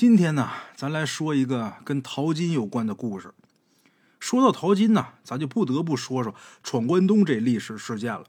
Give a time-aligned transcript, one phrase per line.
[0.00, 3.34] 今天呢，咱来说一个跟淘金有关的故事。
[4.18, 8.24] 说到淘金呢，咱就不得不说说闯关东这历史事件了。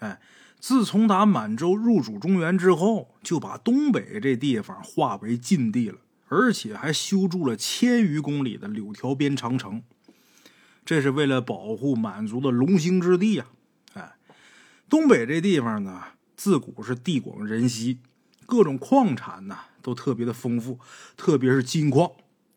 [0.00, 0.20] 哎，
[0.58, 9.84] 自从打满洲入主中原之后，就把东北这地方划为禁地了，而且还修筑了千余公里的柳条边长城。
[10.84, 13.46] 这是为了保护满族的龙兴之地呀。
[13.92, 14.16] 哎，
[14.88, 16.02] 东北这地方呢，
[16.34, 18.00] 自古是地广人稀，
[18.46, 19.58] 各种矿产呢。
[19.84, 20.80] 都特别的丰富，
[21.14, 22.10] 特别是金矿。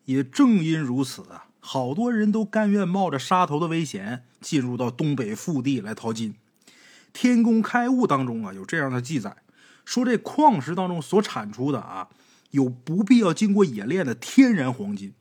[0.06, 6.34] 也正因如此啊，好多人都甘愿冒着杀头的危险进入到东北腹地来淘金。
[7.12, 9.36] 天工开物当中啊，有这样的记载，
[9.84, 12.08] 说这矿石当中所产出的啊，
[12.52, 15.12] 有不必要经过冶炼的天然黄金。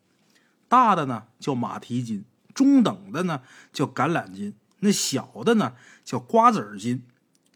[0.70, 3.42] 大的呢叫马蹄金，中等的呢
[3.74, 5.74] 叫橄榄金，那小的呢
[6.06, 7.04] 叫瓜子儿金。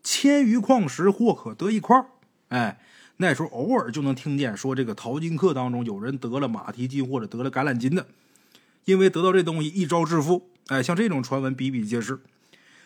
[0.04, 2.08] 千余矿石或可得一块儿，
[2.50, 2.82] 哎。
[3.22, 8.08] 那时候偶尔就能听见说这个淘金客当中有人得了马蹄金或者得了橄榄金的，
[8.86, 10.50] 因为得到这东西一朝致富。
[10.70, 12.20] 哎，像这种传闻比比皆是。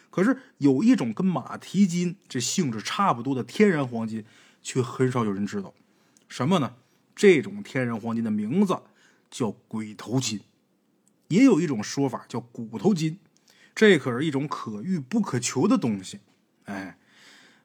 [0.10, 4.26] 可是有一种跟马蹄金这性质差不多的天然黄金，
[4.62, 5.74] 却很少有人知道。
[6.28, 6.74] 什么呢？
[7.16, 8.78] 这种天然黄金的名字
[9.32, 10.42] 叫鬼头金，
[11.30, 13.20] 也有一种说法叫骨头金。
[13.74, 16.20] 这可是一种可遇不可求的东西。
[16.66, 16.98] 哎。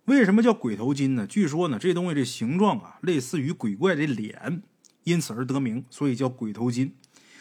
[0.06, 1.27] 为什么叫鬼头金呢？
[1.27, 4.62] 据说呢，这东西这形状啊，类似于鬼怪的脸，
[5.05, 6.97] 因此而得名，所以叫鬼头金。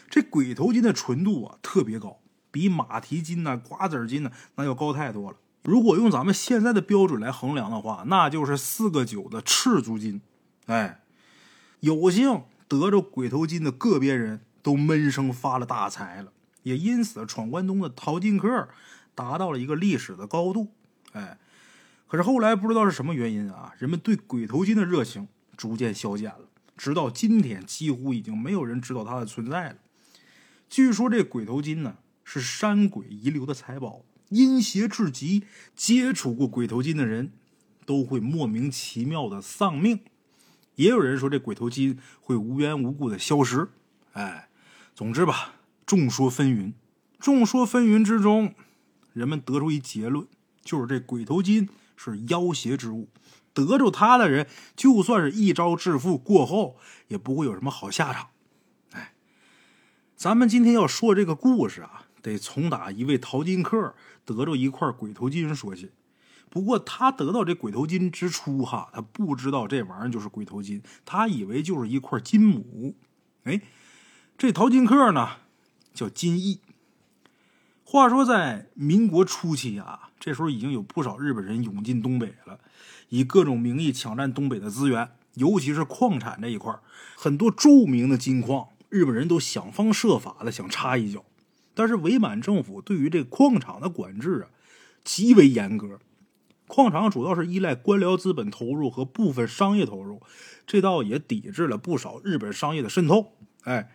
[0.08, 5.38] 这鬼头金的纯度啊特别高，比马蹄金呐、瓜子金呢那要高太多了。
[5.62, 10.20] 如果用咱们现在的标准来衡量的话，那就是四个九的赤足金。
[10.66, 11.02] 哎，
[11.80, 18.68] 有幸得着鬼头金的个别人都闷声发了大财了，也因此闯关东的淘金客
[19.14, 20.68] 达到了一个历史的高度。
[21.12, 21.38] 哎。
[22.10, 29.76] 可是后来不知道是什么原因啊，人们对鬼头金的热情逐渐消减了，直到今天几乎已经没有人知道它的存在了。
[30.68, 35.44] 据说这鬼头金呢是山鬼遗留的财宝，阴邪至极，
[35.76, 37.30] 接触过鬼头金的人
[37.86, 40.00] 都会莫名其妙的丧命。
[40.74, 43.68] 也有人说这鬼头金会无缘无故的消失。
[44.14, 44.48] 哎，
[44.96, 45.54] 总之吧，
[45.86, 46.72] 众说纷纭。
[47.20, 48.52] 众说纷纭之中，
[49.12, 50.26] 人们得出一结论，
[50.64, 51.68] 就是这鬼头金。
[52.02, 53.10] 是妖邪之物，
[53.52, 56.78] 得着他的人，就算是一招致富过后，
[57.08, 58.28] 也不会有什么好下场。
[58.92, 59.12] 哎，
[60.16, 63.94] 咱们今天要说这个故事啊，得从打一位淘金客
[64.24, 65.90] 得着一块鬼头金说起。
[66.48, 72.96] 不过他得到这鬼头金之初，哈，他不知道这玩意儿就是鬼头金，他以为就是一块金母。
[73.44, 73.60] 哎，
[74.38, 75.32] 这淘金客呢，
[75.92, 76.60] 叫金义。
[77.84, 80.06] 话说在民国初期啊。
[80.20, 82.60] 这时候已经有不少日本人涌进东北了，
[83.08, 86.72] 以各种名义抢占东北的资源，尤其是矿产这一块
[87.16, 91.24] 很多著名的金矿，日本人都想方设法的想插一脚。
[91.72, 94.50] 但是伪满政府对于这矿场的管制啊，
[95.02, 95.98] 极为严格。
[96.66, 100.20] 矿场主要是依赖官僚资本投入和部分商业投入，
[100.66, 103.32] 这倒也抵制了不少日本商业的渗透。
[103.62, 103.90] 哎，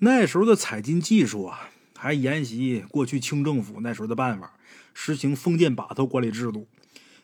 [0.00, 4.52] 那时候的采金技术啊，还沿袭过去清政府那时候的办法。
[4.94, 6.66] 实行封建把头管理制度，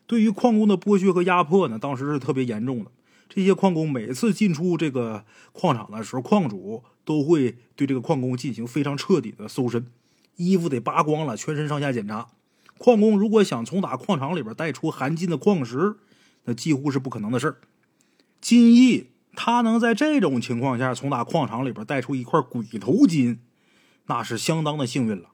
[0.06, 2.90] 对于矿工的剥削和压迫呢，当时是特别严重的。
[3.28, 9.86] 这些矿工每次进出这个矿场的时候，矿主都会对这个矿工进行非常彻底的搜身，
[10.36, 12.28] 衣服得扒光了，全身上下检查。
[12.78, 15.96] 矿工如果想从打矿场里边带出含金的矿石，
[16.44, 17.56] 那几乎是不可能的事儿。
[18.40, 23.40] 金义他能在这种情况下从打矿场里边带出一块鬼头金，
[24.06, 25.28] 那是相当的幸运了。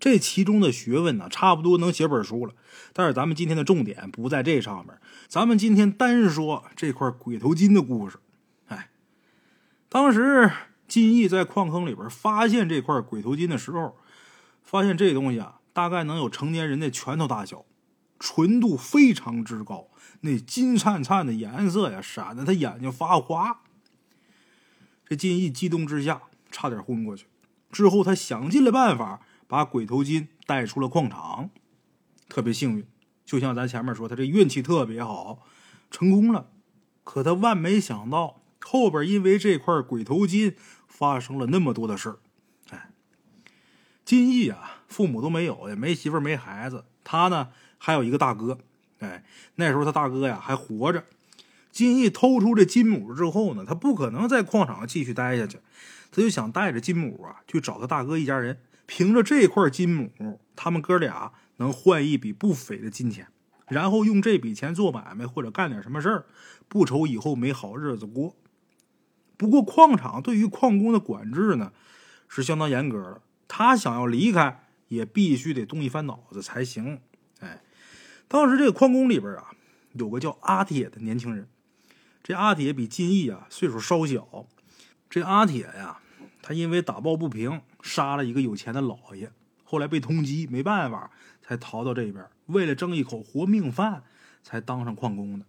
[0.00, 2.54] 这其中的学问呢，差不多能写本书了。
[2.94, 8.18] 但是咱们今天的重点不在这上面，咱们今天单说这块鬼头金的故事。
[8.68, 8.88] 哎，
[9.90, 10.50] 当时
[10.88, 13.94] 金义在矿坑里边发现这块鬼头金的时候，
[14.62, 17.66] 发现这东西啊，大概能有成年人的拳头大小，
[18.18, 19.88] 纯度非常之高，
[20.22, 23.60] 那金灿灿的颜色呀，闪得他眼睛发花。
[25.06, 27.26] 这金义激动之下，差点昏过去。
[27.70, 29.20] 之后他想尽了办法。
[29.50, 31.50] 把鬼头金带出了矿场，
[32.28, 32.86] 特别幸运，
[33.24, 35.44] 就像咱前面说，他这运气特别好，
[35.90, 36.50] 成功了。
[37.02, 40.54] 可他万没想到，后边因为这块鬼头金
[40.86, 42.18] 发生了那么多的事儿。
[42.70, 42.92] 哎，
[44.04, 48.60] 金义啊，父母都没有，也没媳妇没孩子，他呢还有一个大哥。
[49.00, 49.24] 哎，
[49.56, 51.04] 那时候他大哥呀还活着。
[51.72, 55.58] 金义偷出这金母之后呢，他不可能在矿场继续待下去，
[56.12, 58.60] 他就想带着金母啊去找他大哥一家人。
[58.92, 63.28] 凭着这块金母，他们哥俩能换一笔不菲的金钱，
[63.68, 66.26] 然后用这笔钱做买卖或者干点什么事儿，
[66.66, 68.34] 不愁以后没好日子过。
[69.36, 71.72] 不过矿场对于矿工的管制呢，
[72.26, 73.22] 是相当严格的。
[73.46, 77.00] 他想要离开，也必须得动一番脑子才行。
[77.38, 77.62] 哎，
[78.26, 79.52] 当时这个矿工里边啊，
[79.92, 81.48] 有个叫阿铁的年轻人。
[82.24, 84.48] 这阿铁比金义啊岁数稍小。
[85.08, 86.00] 这阿铁呀，
[86.50, 89.30] 他因为打抱不平，杀了一个有钱的老爷，
[89.62, 92.26] 后来被通缉，没办法，才逃到这边。
[92.46, 94.02] 为了挣一口活命饭，
[94.42, 95.46] 才当上矿工的。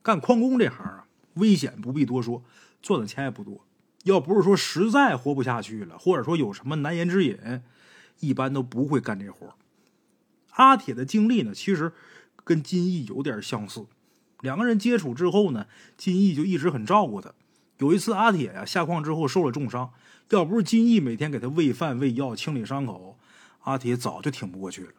[0.00, 2.42] 干矿工这行啊，危险不必多说，
[2.80, 3.66] 赚的钱也不多。
[4.04, 7.62] 要不是说实在活不下去了，或者说有什么难言之隐，
[8.20, 9.54] 一般都不会干这活。
[10.52, 11.92] 阿铁的经历呢，其实
[12.42, 13.84] 跟金义有点相似。
[14.40, 15.66] 两个人接触之后呢，
[15.98, 17.34] 金义就一直很照顾他。
[17.76, 19.92] 有一次，阿铁呀下矿之后受了重伤，
[20.30, 23.18] 要不是金义每天给他喂饭喂药、清理伤口，
[23.62, 24.92] 阿铁早就挺不过去了。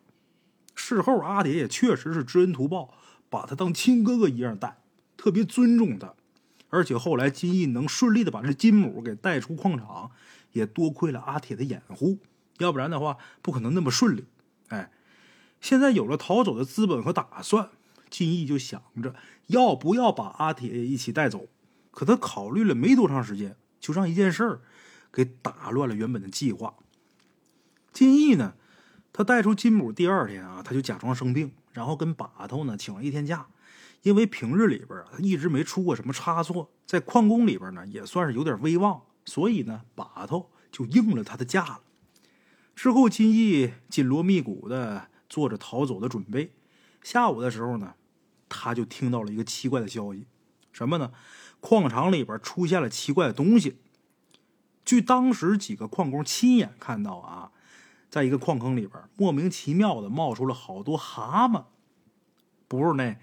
[0.75, 2.93] 事后，阿铁也确实是知恩图报，
[3.29, 4.77] 把他当亲哥哥一样待，
[5.17, 6.13] 特别尊重他。
[6.69, 10.11] 而且后来金义能顺利的把这金母给带出矿场，
[10.53, 12.17] 也多亏了阿铁的掩护，
[12.57, 14.25] 要不然的话不可能那么顺利。
[14.69, 14.91] 哎，
[15.61, 17.69] 现在有了逃走的资本和打算，
[18.09, 19.13] 金义就想着
[19.47, 21.47] 要不要把阿铁一起带走。
[21.91, 24.61] 可他考虑了没多长时间，就让一件事儿
[25.13, 26.73] 给打乱了原本的计划。
[27.93, 28.55] 金义呢？
[29.13, 33.45] 他带出金母第二天啊，他就假装生病，然后跟把头呢请了一天假。
[34.01, 41.81] 因为平日里边啊，他一直没出过什么差错，在矿工里边呢也算是有点威望，所以呢把头就应了他的假了。
[42.75, 46.51] 之后，金义紧锣密鼓的做着逃走的准备。
[47.03, 47.93] 下午的时候呢，
[48.49, 50.25] 他就听到了一个奇怪的消息，
[50.71, 51.11] 什么呢？
[51.59, 53.77] 矿场里边出现了奇怪的东西。
[54.93, 57.49] 据当时几个矿工亲眼看到啊。
[58.09, 61.63] 在一个矿坑里边，莫名其妙的冒出了好多蛤蟆，
[62.67, 63.17] 不是那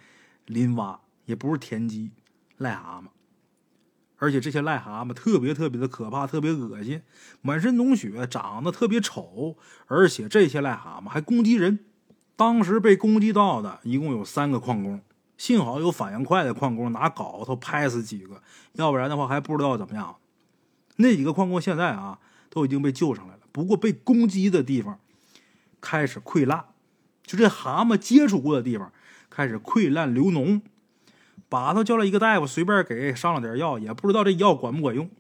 [0.47, 2.11] 林蛙，也不是田鸡，
[2.59, 3.05] 癞蛤蟆。
[4.17, 7.03] 而且这些癞蛤蟆特别特别的可怕，特别恶心，
[7.41, 9.57] 满身脓血，长得特别丑，
[9.87, 11.85] 而且这些癞蛤蟆还攻击人。
[12.35, 15.01] 当时被攻击到的一共有三个矿工，
[15.39, 20.17] 幸好有反应快的矿工拿镐头拍死几个，要不然的话还不知道怎么样。
[21.01, 22.19] 那几个矿工现在啊
[22.49, 23.41] 都已经被救上来了。
[23.53, 24.99] 不过被攻击的地方
[25.81, 26.67] 开始溃烂，
[27.25, 28.93] 就这蛤蟆接触过的地方
[29.29, 30.61] 开始溃烂流脓。
[31.49, 35.11] 把头叫了一个大夫，随便给上了点药，也不知道这药管不管用。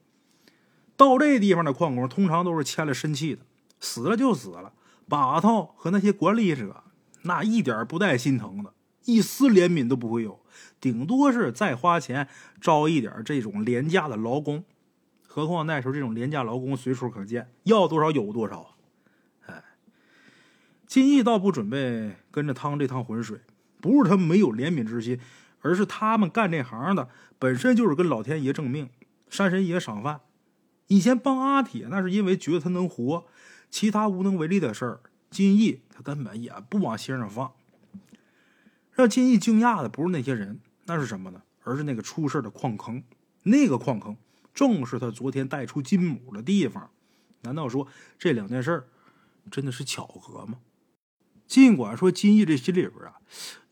[0.97, 3.43] 到这地方的矿工通常都是签了身契的，
[3.81, 4.73] 死了就死了。
[5.09, 6.85] 把头和那些管理者
[7.23, 8.73] 那一点不带心疼的，
[9.07, 10.39] 一丝怜悯都不会有，
[10.81, 12.29] 顶多是再花钱
[12.61, 14.63] 招一点这种廉价的劳工。
[15.33, 18.75] 何况那时候这种廉价劳工随处可见，要多少有多少。
[19.47, 19.63] 哎，
[20.89, 23.39] 金义倒不准备跟着趟这趟浑水，
[23.81, 25.21] 不是他没有怜悯之心，
[25.61, 28.91] 而是他们干这行的本身就是跟老天爷挣命、
[29.29, 30.23] 山神爷赏饭。
[30.89, 33.25] 以前帮阿铁，那是因为觉得他能活，
[33.71, 35.01] 其他无能为力的事儿，
[35.31, 37.53] 金义他根本也不往心上放。
[38.91, 41.43] 让金义惊讶的不是那些人，那是什么呢？
[41.63, 43.05] 而是那个出事的矿坑，
[43.45, 44.17] 那个矿坑。
[44.61, 46.91] 正是他昨天带出金母的地方，
[47.41, 48.87] 难道说这两件事
[49.51, 50.59] 真的是巧合吗？
[51.47, 53.15] 尽管说金毅这心里边啊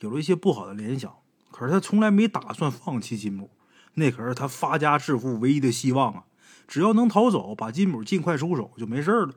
[0.00, 1.14] 有了一些不好的联想，
[1.50, 3.50] 可是他从来没打算放弃金母，
[3.96, 6.24] 那可是他发家致富唯一的希望啊！
[6.66, 9.34] 只要能逃走，把金母尽快收手就没事了。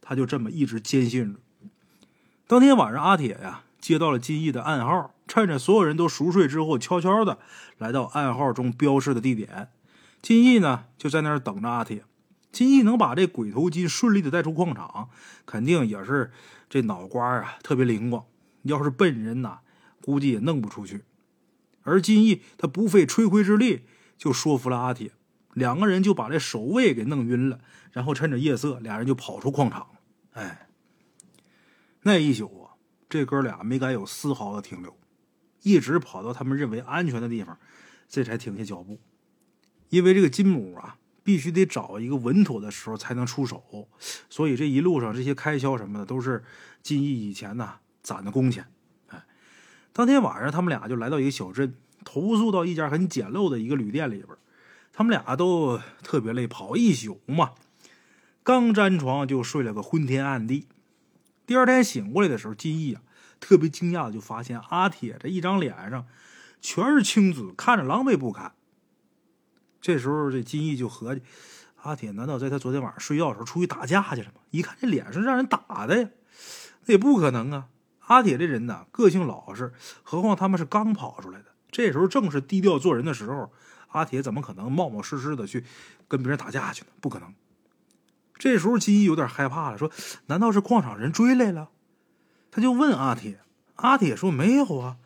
[0.00, 1.40] 他就这么一直坚信着。
[2.46, 7.40] 当天晚上，阿铁呀接到了金毅的暗号，趁着所有人都熟睡之后，悄悄的
[7.76, 9.70] 来到暗号中标示的地点。
[10.26, 12.02] 金义呢，就在那儿等着阿铁。
[12.50, 15.08] 金义能把这鬼头金顺利的带出矿场，
[15.46, 16.32] 肯定也是
[16.68, 18.26] 这脑瓜啊特别灵光。
[18.62, 19.60] 要是笨人呐，
[20.02, 21.04] 估计也弄不出去。
[21.82, 23.84] 而金义他不费吹灰之力
[24.18, 25.12] 就说服了阿铁，
[25.54, 27.60] 两个人就把这守卫给弄晕了，
[27.92, 29.86] 然后趁着夜色，俩人就跑出矿场。
[30.32, 30.66] 哎，
[32.02, 32.74] 那一宿啊，
[33.08, 34.98] 这哥俩没敢有丝毫的停留，
[35.62, 37.56] 一直跑到他们认为安全的地方，
[38.08, 38.98] 这才停下脚步。
[39.88, 43.88] 因为这个金母啊，必须得找一个稳妥的时候才能出手，
[44.28, 46.44] 所以这一路上这些开销什么的都是
[46.82, 48.66] 金义以前呢攒的工钱。
[49.08, 49.24] 哎，
[49.92, 51.74] 当天晚上他们俩就来到一个小镇，
[52.04, 54.28] 投宿到一家很简陋的一个旅店里边。
[54.92, 57.50] 他们俩都特别累，跑一宿嘛，
[58.42, 60.66] 刚沾床就睡了个昏天暗地。
[61.46, 63.02] 第二天醒过来的时候，金义啊
[63.38, 66.06] 特别惊讶的就发现阿铁这一张脸上
[66.62, 68.52] 全是青紫，看着狼狈不堪。
[69.80, 71.22] 这时候，这金义就合计：
[71.82, 74.40] 阿铁难道在他昨天晚上睡觉的时候出去打架去了吗？
[74.50, 76.08] 一看这脸是让人打的呀，
[76.86, 77.66] 那也不可能啊！
[78.00, 83.52] 阿铁这人呢，个性老实，何况他们是刚跑出来的，这时候正是低调做人的时候。
[83.90, 85.64] 阿铁怎么可能冒冒失失的去
[86.06, 86.88] 跟别人打架去呢？
[87.00, 87.32] 不可能。
[88.36, 89.90] 这时候金义有点害怕了，说
[90.26, 91.70] ：“难道是矿场人追来了？”
[92.50, 93.40] 他就问阿铁，
[93.76, 94.96] 阿铁说：“没有啊，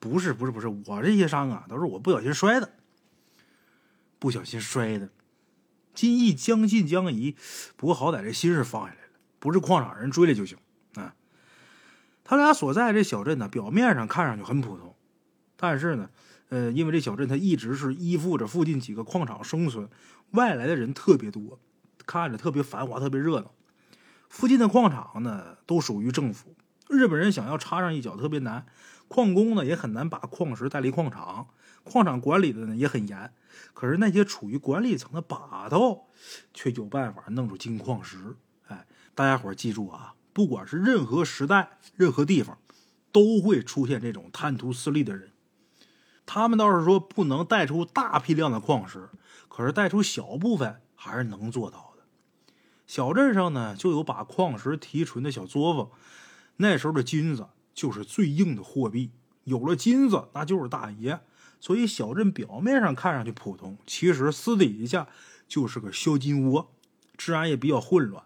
[0.00, 2.72] 不是，不是，不是，我这些伤啊，都是我不小心摔的，
[4.20, 5.08] 不小心摔的。”
[5.92, 7.34] 金义将信将疑，
[7.76, 9.08] 不过好歹这心是放下来了，
[9.40, 10.56] 不是矿场人追来就行
[10.94, 11.16] 啊。
[12.22, 14.94] 他俩所在这小镇呢，表面上看上去很普通，
[15.56, 16.08] 但是呢，
[16.50, 19.88] 呃，因为这小镇它一直是依附着附近几个矿场生存，
[20.30, 21.58] 外来的人特别多。
[22.06, 23.52] 看着特别繁华，特别热闹。
[24.28, 26.54] 附近的矿场呢，都属于政府。
[26.88, 28.64] 日本人想要插上一脚特别难，
[29.08, 31.48] 矿工呢也很难把矿石带离矿场。
[31.90, 33.32] 矿场管理的呢也很严，
[33.74, 36.06] 可是那些处于管理层的把头，
[36.54, 38.36] 却有办法弄出金矿石。
[38.68, 42.56] 哎，大家伙记住啊，不管是任何时代、任何地方，
[43.10, 45.32] 都会出现这种贪图私利的人。
[46.24, 49.08] 他们倒是说不能带出大批量的矿石，
[49.48, 52.04] 可是带出小部分还是能做到的。
[52.86, 55.90] 小镇上呢，就有把矿石提纯的小作坊。
[56.58, 59.10] 那时候的金子就是最硬的货币，
[59.42, 61.18] 有了金子那就是大爷。
[61.60, 65.06] 所以小镇表面上看上去普通，其实私底下
[65.46, 66.72] 就是个销金窝，
[67.16, 68.24] 治安也比较混乱。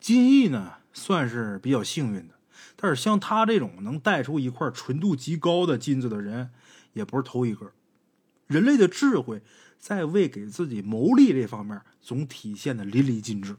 [0.00, 2.34] 金义呢，算是比较幸运的，
[2.76, 6.50] 但是像他这种能带出一块纯度极高的金子的人，
[6.92, 7.72] 也不是头一个。
[8.46, 9.42] 人类的智慧
[9.78, 13.56] 在为给自己谋利这方面，总体现的淋漓尽致。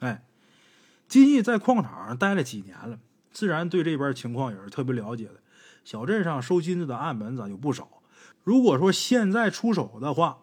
[0.00, 0.24] 哎，
[1.08, 2.98] 金义在矿场上待了几年了，
[3.32, 5.40] 自然对这边情况也是特别了解的。
[5.84, 8.02] 小镇上收金子的暗门子有不少，
[8.44, 10.38] 如果说现在出手的话，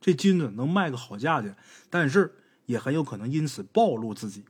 [0.00, 1.54] 这金子能卖个好价钱，
[1.90, 2.36] 但是
[2.66, 4.44] 也很有可能因此暴露自己。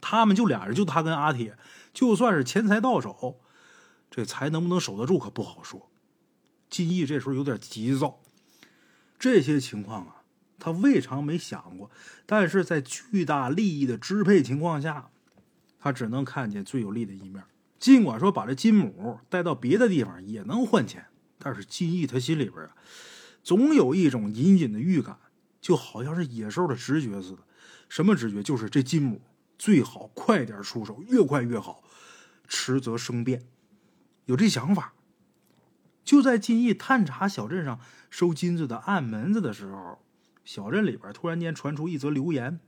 [0.00, 1.58] 他们就俩人，就他跟阿铁，
[1.92, 3.40] 就算是钱财到手，
[4.10, 5.90] 这财能不能守得住可不好说。
[6.70, 8.20] 金义这时候有点急躁，
[9.18, 10.14] 这些情况啊。
[10.60, 11.88] 他未尝没想过，
[12.26, 15.08] 但是在巨大利益的支配情况下，
[15.78, 17.44] 他只能看见最有利的一面。
[17.78, 21.06] 尽管说把这金母带到别的地方也能换钱，
[21.48, 22.76] 但是金义他心里边啊，
[23.42, 25.16] 总有一种隐隐的预感，
[25.62, 27.38] 就好像是野兽的直觉似的。
[27.88, 28.42] 什么直觉？
[28.42, 29.22] 就是这金母
[29.58, 31.82] 最好快点出手，越快越好，
[32.46, 33.46] 迟则生变。
[34.26, 34.92] 有这想法。
[36.04, 39.98] 就在金义探查小镇上收金子的暗门子的时候。
[40.44, 42.60] 小镇里边突然间传出一则流言，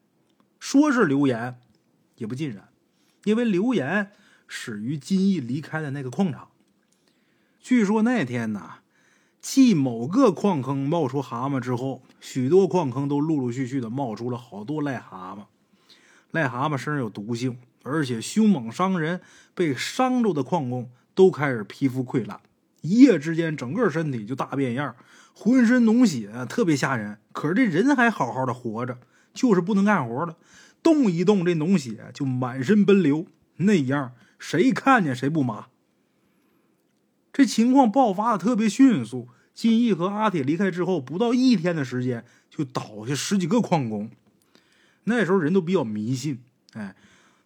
[0.59, 1.61] 说是流言，
[2.17, 2.71] 也不尽然，
[3.25, 4.13] 因为流言
[4.49, 6.50] 始于金义离开的那个矿场。
[7.61, 8.77] 据说那天呢，
[9.41, 15.45] 继某个矿坑冒出蛤蟆之后，许多矿坑都陆陆续续的冒出了好多癞蛤蟆。
[16.33, 19.21] 癞蛤蟆身上有毒性，而且凶猛伤人，
[19.55, 22.41] 被伤着的矿工都开始皮肤溃烂，
[22.81, 24.97] 一夜之间整个身体就大变样。
[25.35, 27.19] 浑身脓血，特别吓人。
[27.33, 28.99] 可是这人还好好的活着，
[29.35, 30.37] 就是不能干活了，
[30.83, 33.27] 动一动这脓血就满身奔流，
[33.57, 35.67] 那样谁看见谁不麻。
[37.33, 44.11] 这情况爆发的特别迅速，金义和阿铁离开之后，不到一天的时间就倒下十几个矿工。
[45.05, 46.41] 那时候人都比较迷信，
[46.75, 46.95] 哎，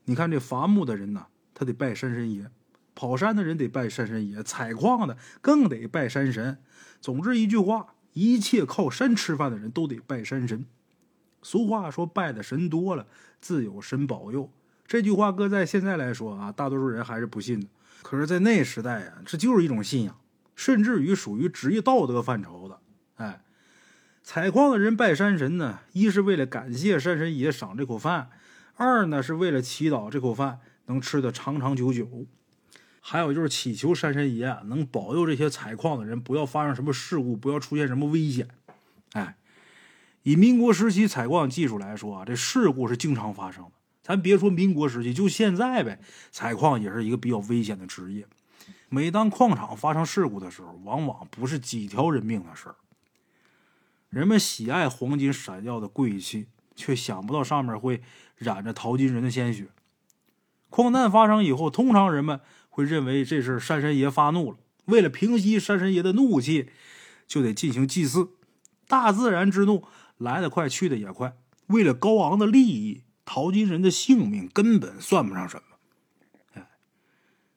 [0.07, 2.47] 你看这伐木的人呐，他得拜山神爷；
[2.95, 6.59] 跑山的人得拜山神爷；采矿的更得拜山神。
[7.01, 10.65] 总之一句话，一切靠山吃饭的人都得拜山神。
[11.43, 13.07] 俗话说，拜的神多了，
[13.41, 14.51] 自有神保佑。
[14.87, 17.67] 这句话搁在现在来说啊，大多数人还是不信的。
[18.05, 20.21] 可是，在那时代啊，这就是一种信仰，
[20.55, 22.79] 甚至于属于职业道德范畴的。
[23.15, 23.41] 哎，
[24.23, 28.29] 采矿的人拜山神呢，一是为了感谢山神爷赏这口饭，
[28.75, 32.27] 二呢是为了祈祷这口饭能吃得长长久久。
[33.01, 38.47] 还有就是祈求山神爷啊能保佑这些采矿的人不要发生什么事故，不要出现什么危险。
[39.15, 39.39] 哎，
[40.25, 43.71] 以民国时期采矿技术来说啊，这事故是经常发生的。
[44.05, 45.99] 咱别说民国时期，就现在呗，
[46.31, 48.27] 采矿也是一个比较危险的职业。
[48.91, 52.77] 每当矿场发生事故的时候，往往不是几条人命的事儿。
[54.11, 58.03] 人们喜爱黄金闪耀的贵气，却想不到上面会
[58.37, 59.69] 染着淘金人的鲜血。
[60.69, 62.41] 矿难发生以后，通常人们。
[62.77, 66.71] 会认为这是山神爷发怒了，为了平息山神爷的怒气，
[67.25, 68.31] 就得进行祭祀。
[68.89, 69.85] 大自然之怒
[70.19, 71.37] 来得快，去得也快。
[71.69, 75.63] 为了高昂的利益，淘金人的性命根本算不上什么。
[76.53, 76.71] 哎，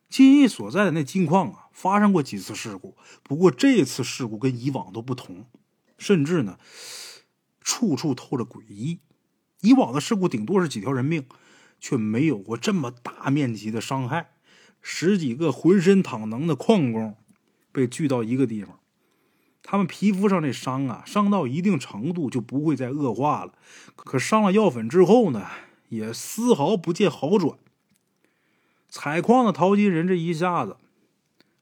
[0.10, 5.46] 金义所在的那金矿啊，发生过几次事故，不过这次事故跟以往都不同，
[5.98, 6.58] 甚至呢，
[7.62, 9.00] 处处透着诡异。
[9.62, 11.26] 以往的事故顶多是几条人命，
[11.80, 14.32] 却没有过这么大面积的伤害。
[14.82, 17.18] 十几个浑身淌能的矿工
[17.72, 18.80] 被聚到一个地方，
[19.70, 23.52] 他们皮肤上这伤啊，伤到一定程度就不会再恶化了。
[23.98, 25.46] 可上了药粉之后呢，
[25.90, 27.58] 也丝毫不见好转。
[28.88, 30.78] 采矿的淘金人这一下子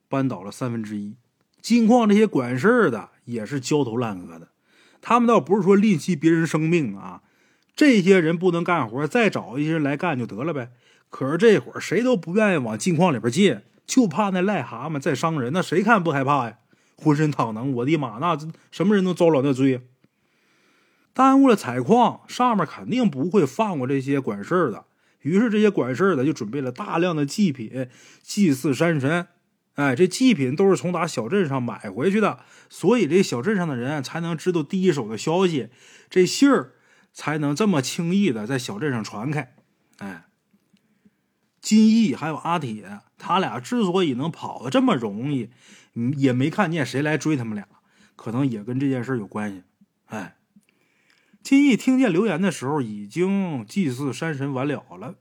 [0.07, 1.15] 扳倒了三分之一，
[1.63, 4.49] 金矿这些管事儿的也是焦头烂额的。
[5.01, 7.23] 他们倒不是说吝惜别人生命啊，
[7.75, 10.69] 这些人不能干活，再找一些人来干就得了呗。
[11.09, 16.59] 可是这会儿谁都不愿意往金矿里边进，就怕那癞蛤蟆再伤人，那谁看不害怕呀？
[16.97, 18.37] 浑身淌能，我的妈，那
[18.71, 19.81] 什么人都遭了那罪，
[21.13, 24.85] 耽误了采矿，上面肯定不会放过这些管事儿的。
[25.21, 27.89] 于是这些管事儿的就准备了大量的祭品
[28.21, 29.27] 祭祀山神。
[29.73, 35.69] 哎，这祭品都是从打小镇上买回去的，所以这小镇上的人才能知道第一手的消息，
[36.09, 36.73] 这信儿
[37.11, 39.53] 才能这么轻易的在小镇上传开。
[39.97, 40.27] 哎，
[41.59, 45.49] 金毅还有阿铁，他俩之所以能跑的这么容易。
[45.95, 47.67] 嗯，也没看见谁来追他们俩，
[48.15, 49.63] 可能也跟这件事有关系。
[50.05, 50.37] 哎，
[51.41, 55.15] 金毅听见留言的时候，已经祭祀山神完了了。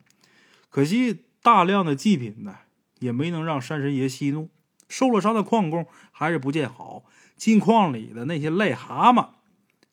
[0.69, 2.57] 可惜大量的祭品呢，
[2.99, 4.50] 也没能让山神爷息怒。
[4.88, 7.04] 受了伤的矿工还是不见好，
[7.37, 9.28] 金矿里的那些癞蛤蟆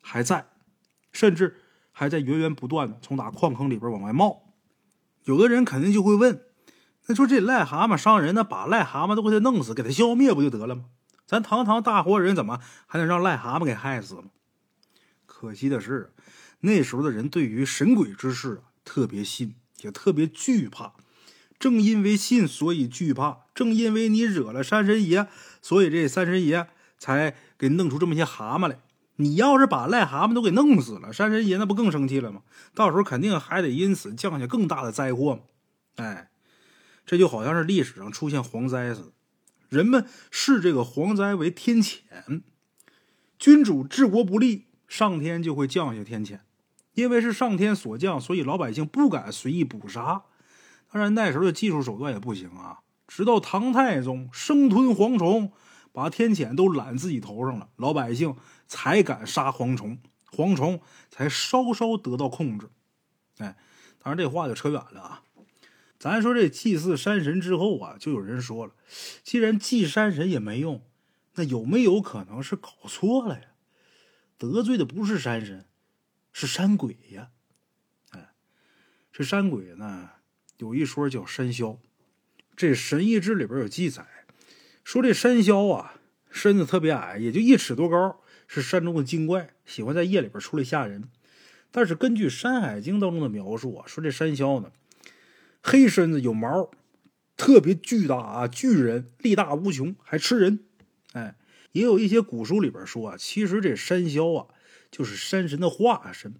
[0.01, 0.47] 还在，
[1.11, 1.61] 甚至
[1.91, 4.53] 还在源源不断的从打矿坑里边往外冒。
[5.23, 6.41] 有的人肯定就会问。
[7.08, 10.86] 那说这癞蛤蟆伤人，那把癞蛤蟆都给他弄死，给他消灭不就得了吗？
[11.25, 14.25] 咱堂堂大活人，怎么还能让癞蛤蟆给害死吗？
[15.25, 16.12] 可惜的是，
[16.60, 20.93] 那时候的人对于神鬼之事啊特别信，也特别惧怕。
[21.58, 23.39] 正因为信，所以惧怕。
[23.53, 25.27] 正因为你惹了山神爷，
[25.62, 26.67] 所以这山神爷
[26.98, 28.79] 才给弄出这么些蛤蟆来。
[29.15, 32.41] 你要是把癞蛤蟆都给弄死了，山神爷那不更生气了吗？
[32.74, 35.41] 到时候肯定还得因此降下更大的灾祸嘛。
[35.96, 36.30] 哎。
[37.05, 39.12] 这就好像是历史上出现蝗灾似的，
[39.70, 42.41] 人们视这个蝗灾为天谴，
[43.38, 46.39] 君主治国不力，上天就会降下天谴。
[46.93, 50.24] 因为是上天所降，所以老百姓不敢随意捕杀。
[50.91, 52.79] 当然那时候的技术手段也不行啊。
[53.07, 55.53] 直到唐太宗生吞蝗虫，
[55.94, 58.35] 把天谴都揽自己头上了，老百姓
[58.68, 60.00] 才敢杀蝗虫，
[60.31, 62.70] 蝗虫才稍稍得到控制。
[63.37, 63.55] 哎，
[64.03, 65.24] 当然这话就扯远了啊。
[66.01, 68.74] 咱说这祭祀山神之后啊，就有人说了，
[69.22, 70.83] 既然祭山神也没用，
[71.35, 73.50] 那有没有可能是搞错了呀？
[74.40, 75.68] 得罪的不是山神，
[76.33, 77.29] 是山鬼呀！
[78.09, 78.31] 哎，
[79.14, 80.09] 这山鬼呢，
[80.57, 81.77] 有一说叫山魈。
[82.55, 84.03] 这《神异志》里边有记载，
[84.83, 91.07] 说这山魈啊，身子特别矮，也就一尺多高，是山中的精怪，喜欢在夜里边出来吓人。
[91.70, 94.72] 但是根据《山海经》当中的描述啊，说这山魈呢。
[95.61, 96.71] 黑身子有毛，
[97.37, 98.47] 特别巨大啊！
[98.47, 100.65] 巨人力大无穷，还吃人。
[101.13, 101.35] 哎，
[101.71, 104.47] 也有一些古书里边说啊，其实这山魈啊，
[104.89, 106.35] 就是山神的化身。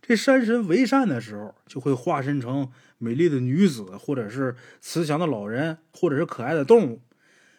[0.00, 7.02] 这山神为善的时候，就会化身成美丽的女子，或者是慈祥的老人，或者是可爱的动物。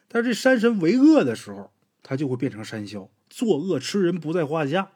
[0.07, 1.71] 但是这山神为恶的时候，
[2.01, 4.91] 他就会变成山魈，作恶吃人不在话下。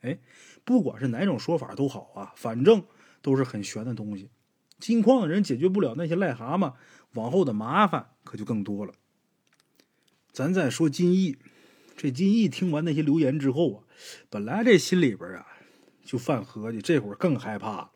[0.00, 0.18] 哎，
[0.64, 2.84] 不管是哪种说法都好啊，反正
[3.20, 4.30] 都是很玄的东西。
[4.84, 6.74] 金矿的人解决不了那些癞蛤蟆，
[7.14, 8.92] 往后的麻烦可就更多了。
[10.30, 11.38] 咱再说金毅，
[11.96, 13.84] 这金毅听完那些留言之后啊，
[14.28, 15.46] 本来这心里边啊
[16.04, 17.92] 就犯合计，这会儿更害怕，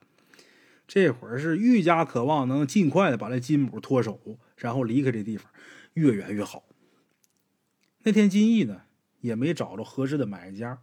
[0.86, 5.52] 这会儿是愈加渴望能尽快的把这金母脱手，然后离开这地方，
[5.92, 6.64] 越远越好。
[8.04, 8.80] 那天金毅呢
[9.20, 10.80] 也没找着合适的买家，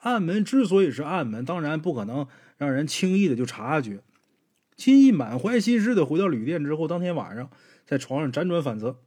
[0.00, 2.26] 暗门之所以是暗门，当然不可能
[2.56, 4.02] 让人轻易的就察觉。
[4.76, 7.50] 金毅满怀心事的回到旅店之后，当天晚上
[7.86, 9.00] 在床上辗转反侧，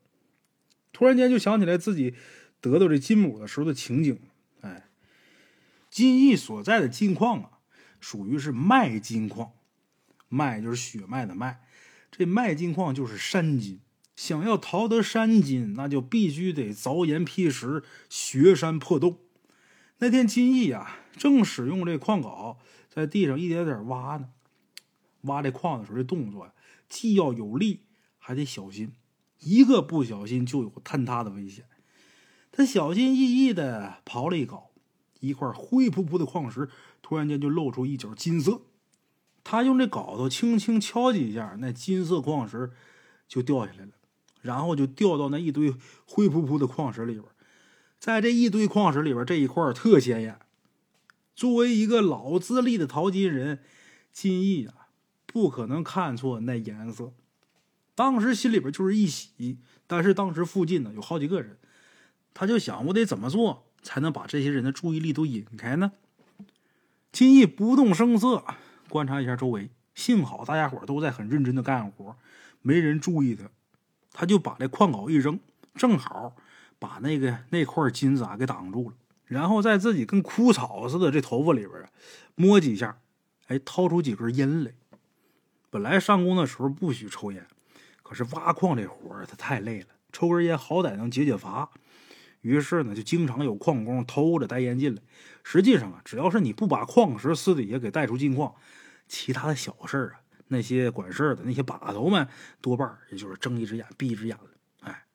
[0.93, 2.15] 突然间就想起来自己
[2.61, 4.19] 得到这金母的时候的情景。
[4.61, 4.87] 哎，
[5.89, 7.49] 金毅所在的金矿啊，
[7.99, 9.51] 属于是麦金矿，
[10.29, 11.61] 麦就是血脉的麦，
[12.11, 13.81] 这麦金矿就是山金。
[14.15, 19.19] 想要淘得山金，那就必须得凿岩劈石、掘山破洞。
[19.99, 22.57] 那天金毅啊，正使用这矿镐
[22.89, 24.29] 在地上一点点挖呢。
[25.27, 26.51] 挖这矿的时候，这动作
[26.89, 27.81] 既要有力，
[28.17, 28.93] 还得小心，
[29.39, 31.65] 一个不小心就有坍塌的危险。
[32.51, 34.63] 他小心翼翼的刨了一镐，
[35.19, 36.69] 一块灰扑扑的矿石
[37.03, 38.61] 突然间就露出一角金色。
[39.43, 42.71] 他用这镐头轻轻敲几下，那金色矿石
[43.27, 43.91] 就掉下来了，
[44.41, 45.73] 然后就掉到那一堆
[46.05, 47.25] 灰扑扑的矿石里边。
[47.99, 50.39] 在这一堆矿石里边，这一块特显眼。
[51.35, 53.59] 作为一个老资历的淘金人，
[54.11, 54.73] 金毅啊。
[55.27, 57.13] 不可能看错那颜色，
[57.93, 59.59] 当时心里边就是一喜。
[59.85, 61.57] 但是当时附近呢有好几个人，
[62.33, 65.91] 他就想我得怎么做才能把这些人的注意力都引开呢？
[67.11, 68.43] 金毅不动声色，
[68.89, 72.15] 观察一下周围，幸好大家伙都在很认真的干活，
[72.61, 73.49] 没人注意他。
[74.11, 75.39] 他就把这矿镐一扔，
[75.75, 76.35] 正好
[76.79, 78.95] 把那个那块金子啊给挡住了。
[79.25, 81.89] 然后在自己跟枯草似的这头发里边啊
[82.35, 82.97] 摸几下，
[83.47, 84.71] 哎，掏出几根烟来。
[85.69, 87.45] 本来上工的时候不许抽烟，
[88.03, 91.69] 可是挖矿这活儿他太累了，抽根烟好歹能解解乏。
[92.41, 95.01] 于是呢，就经常有矿工偷着带烟进来。
[95.43, 98.53] 实际上啊，只要是你不把矿石私底下给带出金矿，
[99.07, 102.27] 其他的小事儿啊，那些管事儿的那些把头们，
[102.61, 104.51] 多半也就是睁一只眼闭一只眼了。
[104.81, 105.05] 哎，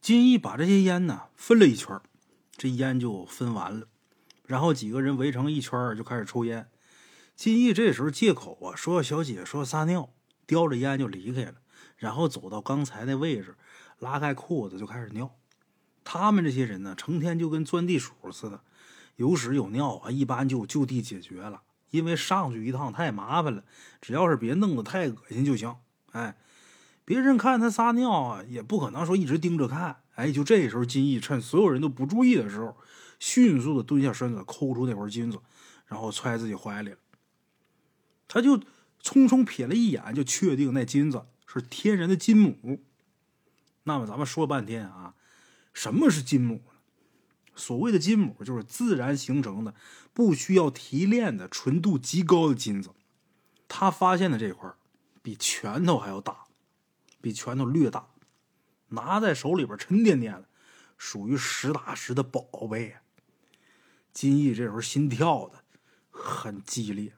[0.00, 1.98] 金毅把这些烟呢分了一圈，
[2.56, 3.86] 这烟就分完了，
[4.44, 6.68] 然后几个人围成一圈就开始抽烟。
[7.38, 10.10] 金毅这时候借口啊说小姐说撒尿，
[10.44, 11.54] 叼着烟就离开了，
[11.96, 13.54] 然后走到刚才那位置，
[14.00, 15.32] 拉开裤子就开始尿。
[16.02, 18.62] 他们这些人呢，成天就跟钻地鼠似的，
[19.14, 23.62] 有屎有尿啊，一般就就地解决了，因为上去一趟太麻烦了，
[24.00, 25.76] 只要是别弄得太恶心就行。
[26.10, 26.36] 哎，
[27.04, 29.98] 别人看他撒尿啊，也不可能说一直盯着看。
[30.16, 32.76] 哎，就这时候，金毅趁所有人都不注意的时候，
[33.20, 35.38] 迅速的蹲下身子，抠出那块金子，
[35.86, 36.96] 然后揣自己怀里了。
[38.28, 38.58] 他就
[39.02, 42.84] 匆匆瞥了一眼，就确定那金子是天然的金母。
[43.84, 45.14] 那么咱们说半天啊，
[45.72, 46.72] 什么是金母呢？
[47.56, 49.74] 所谓的金母就是自然形成的、
[50.12, 52.90] 不需要提炼的、纯度极高的金子。
[53.66, 54.72] 他发现的这块
[55.22, 56.44] 比拳头还要大，
[57.20, 58.10] 比拳头略大，
[58.90, 60.48] 拿在手里边沉甸甸的，
[60.96, 62.96] 属于实打实的宝贝。
[64.12, 65.64] 金毅这时候心跳的
[66.10, 67.12] 很激烈。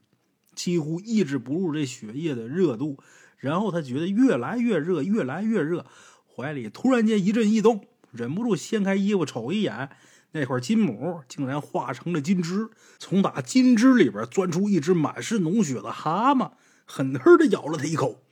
[0.60, 2.98] 几乎抑制不住这血液的热度，
[3.38, 5.86] 然后他觉得越来越热，越来越热，
[6.26, 9.88] 怀里突然间一阵异动，忍不住掀开衣服瞅一眼，
[10.32, 12.68] 那块金母竟然化成了金枝，
[12.98, 16.50] 从打金枝里边钻出一只满是脓血的蛤蟆，
[16.84, 18.22] 狠狠的咬了他一口。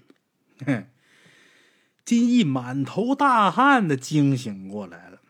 [2.05, 5.23] 金毅满头大汗的惊醒过来了，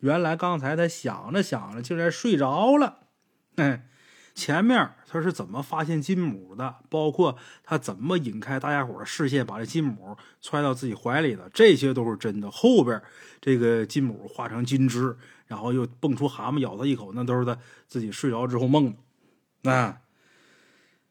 [0.00, 2.98] 原来刚才他想着想着，竟然睡着了。
[3.56, 3.80] 嘿。
[4.36, 6.76] 前面他是怎么发现金母的？
[6.90, 12.50] 包括他怎么引开大家伙的视线，把这金母揣到自己怀里的，这些都是真的。
[12.50, 13.02] 后边
[13.40, 18.94] 这个金母化成金枝，然后又蹦出蛤蟆咬他一口，那都是他自己睡着之后梦
[19.62, 19.72] 的。
[19.72, 20.02] 啊，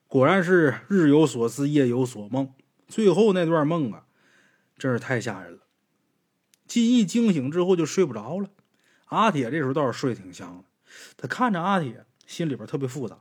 [0.07, 2.53] 果然是日有所思，夜有所梦。
[2.87, 4.05] 最后那段梦啊，
[4.77, 5.61] 真是太吓人了。
[6.67, 8.49] 金毅惊醒之后就睡不着了。
[9.05, 10.63] 阿铁这时候倒是睡挺香的，
[11.17, 12.05] 他看着阿铁。
[12.25, 13.19] 心里边特别复杂。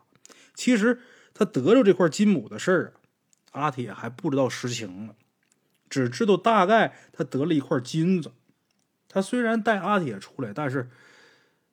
[0.55, 1.01] 其实
[1.33, 2.93] 他得着这块金母的事儿
[3.51, 5.15] 啊，阿铁还不知道实情呢，
[5.91, 8.33] 只知道大概他得了一块金子。
[9.09, 10.91] 他虽然带阿铁出来，但是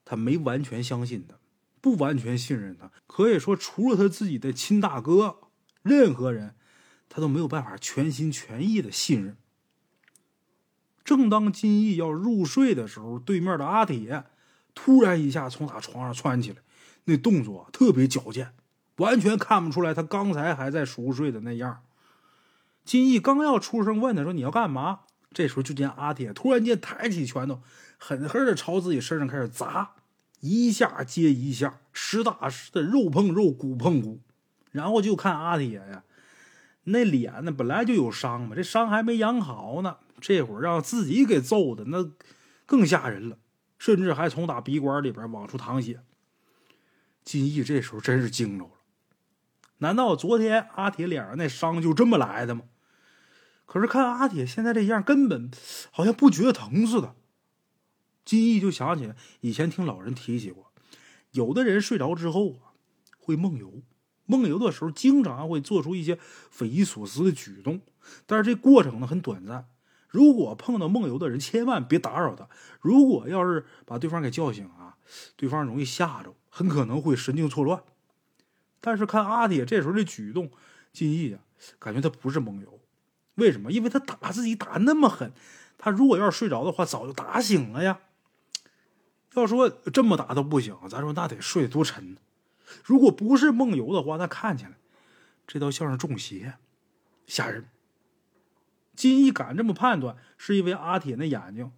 [0.06, 1.36] 他没完全相信他，
[1.80, 2.91] 不完全信任他。
[3.08, 5.38] 可以说，除了他自己的亲大哥，
[5.82, 6.56] 任何人
[7.10, 9.38] 他都没有办法全心全意的信任。
[11.04, 14.24] 正当金毅要入睡的时候，对面的阿铁
[14.76, 16.58] 突然一下从他床上窜起来。
[17.06, 18.54] 那动作特别矫健，
[18.98, 21.82] 完全看不出来他刚才还在熟睡的那样。
[22.84, 25.02] 金毅刚要出声问他说：“你要干嘛？”
[25.34, 27.62] 这时候就见阿铁突然间抬起拳头，
[27.98, 29.92] 狠狠的朝自己身上开始砸，
[30.42, 34.20] 一下接一下，实打实的肉碰肉，骨碰骨。
[34.72, 36.04] 然后就看阿铁呀，
[36.86, 42.10] 那脸呢本来就有伤嘛，这伤还没养好呢，这会儿让自己给揍的那
[42.66, 43.38] 更吓人了，
[43.78, 46.02] 甚至还从打鼻管里边往出淌血。
[47.24, 48.72] 金毅这时候真是惊着了，
[49.78, 52.64] 难道昨天阿铁脸上那伤就这么来的吗？
[53.66, 55.50] 可是看阿铁现在这样，根本
[55.92, 57.16] 好像不觉得疼似的。
[58.26, 60.72] 金毅就想起来以前听老人提起过，
[61.32, 62.76] 有的人睡着之后啊
[63.18, 63.82] 会梦游，
[64.26, 67.82] 梦游的时候经常会做出一些匪夷所思的举动，
[68.26, 69.68] 但是这过程呢很短暂。
[70.10, 72.50] 如果碰到梦游的人，千万别打扰他。
[72.82, 74.98] 如果要是把对方给叫醒啊，
[75.38, 76.36] 对方容易吓着。
[76.52, 77.82] 很可能会神经错乱，
[78.82, 80.52] 但是看阿铁这时候的举动，
[80.92, 81.40] 金毅啊，
[81.80, 82.80] 感觉他不是梦游。
[83.36, 83.72] 为什么？
[83.72, 85.32] 因为他打自己打那么狠，
[85.78, 88.02] 他如果要是睡着的话，早就打醒了呀。
[89.34, 92.20] 要说这么打都不醒，咱说那得睡多沉呢。
[92.84, 94.74] 如果不是梦游的话，那看起来
[95.48, 96.56] 这倒像是中邪，
[97.26, 97.66] 吓人。
[98.94, 101.72] 金毅敢这么判断，是因为阿铁那眼睛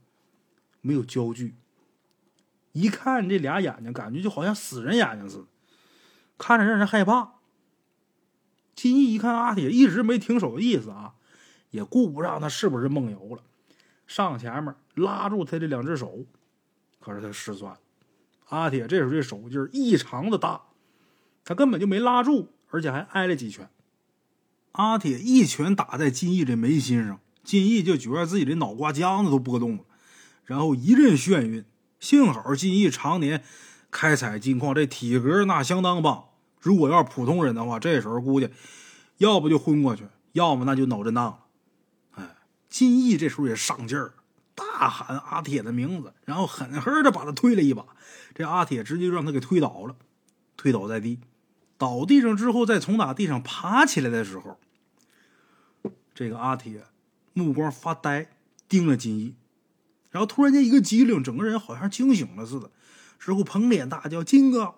[0.81, 1.53] 没有焦距。
[2.73, 5.45] 一看这俩眼睛，感觉就好像死人眼睛似的，
[6.37, 7.35] 看着让人害怕。
[8.75, 11.13] 金毅一看阿铁一直没停手的意思啊，
[11.69, 13.43] 也顾不上他是不是梦游了，
[14.07, 16.25] 上前面拉住他这两只手，
[16.99, 17.79] 可是他失算了。
[18.49, 20.63] 阿铁这时候这手劲儿异常的大，
[21.45, 23.69] 他根本就没拉住，而且还挨了几拳。
[24.71, 29.83] 阿铁一拳打在金义这眉心上，金义就觉得自己的脑瓜浆子都波动了，
[30.45, 31.63] 然后一阵眩晕。
[32.03, 33.45] 幸好金义常年
[33.89, 36.25] 开采金矿，这体格那相当棒。
[36.59, 38.49] 如果要是普通人的话，这时候估计
[39.19, 41.39] 要不就昏过去，要么那就脑震荡了。
[42.15, 42.35] 哎，
[42.67, 44.15] 金义这时候也上劲儿，
[44.53, 47.85] 大喊阿铁的名字，然后狠狠的把他推了一把。
[48.35, 49.95] 这阿铁直接让他给推倒了，
[50.57, 51.21] 推倒在地。
[51.77, 54.59] 倒地上之后，再从打地上爬起来的时候，
[56.13, 56.83] 这个阿铁
[57.31, 58.27] 目光发呆，
[58.67, 59.35] 盯着金义，
[60.13, 62.69] 然后突然间一个机灵，整个人好像惊醒了似的，
[63.17, 64.75] 之后捧脸大叫：“金哥，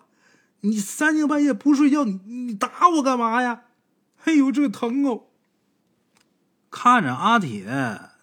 [0.61, 3.63] 你三更半夜不睡觉，你你打我干嘛呀？
[4.23, 5.25] 哎呦，这疼哦！”
[6.71, 7.65] 看着阿铁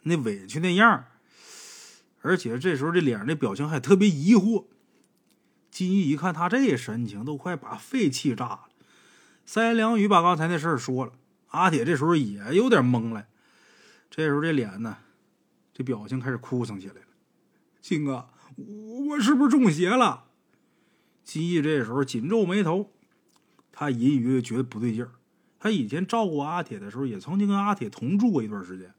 [0.05, 1.05] 那委屈那样，
[2.23, 4.65] 而且这时候这脸上的表情还特别疑惑。
[5.71, 8.61] 金义一看他这神情，都快把肺气炸了。
[9.45, 11.13] 三言两语把刚才那事儿说了，
[11.49, 13.27] 阿铁这时候也有点懵了。
[14.11, 14.99] 这时候这脸呢，
[15.73, 17.01] 这表情开始哭丧起来了。
[17.81, 18.29] 金哥，
[19.09, 20.25] 我是不是中邪了？
[21.25, 22.91] 金义这时候紧皱眉头，
[23.73, 25.13] 他隐隐约约觉得不对劲儿。
[25.59, 28.93] 他以前照顾阿铁的时候，也曾经跟阿铁同住过一段时间。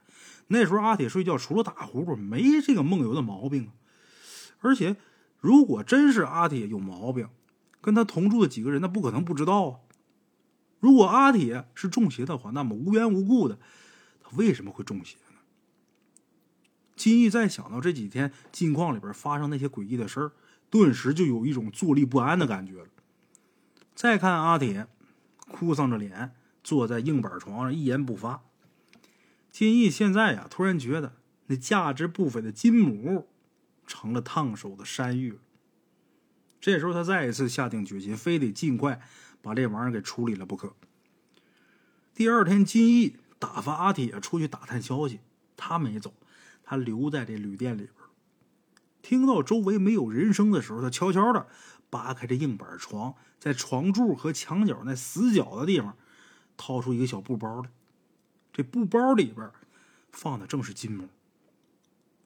[0.48, 3.70] 那时候阿铁睡觉除了打呼噜，没这个梦游的毛病。
[4.60, 4.96] 而且，
[5.40, 7.28] 如果真是阿铁有毛病，
[7.82, 9.80] 跟他同住的几个人，那不可能不知道啊。
[10.80, 13.60] 如果阿铁是中邪的话，那么无缘无故的，
[14.22, 15.18] 他为什么会中邪？
[16.96, 20.32] 金义再想到这几天金矿里边发生那些诡异的事儿，
[20.70, 22.88] 顿时就有一种坐立不安的感觉了。
[23.96, 24.88] 再看阿铁，
[25.52, 28.44] 哭丧着脸坐在硬板床上，一言不发。
[29.52, 31.14] 金义现在呀，突然觉得
[31.48, 33.28] 那价值不菲的金母
[33.86, 35.40] 成了烫手的山芋。
[36.60, 39.02] 这时候，他再一次下定决心，非得尽快。
[39.42, 40.74] 把这玩意儿给处理了不可。
[42.16, 45.20] 第二天，金义打发阿铁出去打探消息，
[45.58, 46.14] 他没走，
[46.64, 47.94] 他留在这旅店里边。
[49.02, 51.48] 听到周围没有人声的时候，他悄悄的
[51.90, 55.98] 扒开这硬板床，在床柱和墙角那死角的地方，
[56.56, 57.70] 掏出一个小布包来。
[58.54, 59.52] 这布包里边
[60.12, 61.10] 放的正是金母。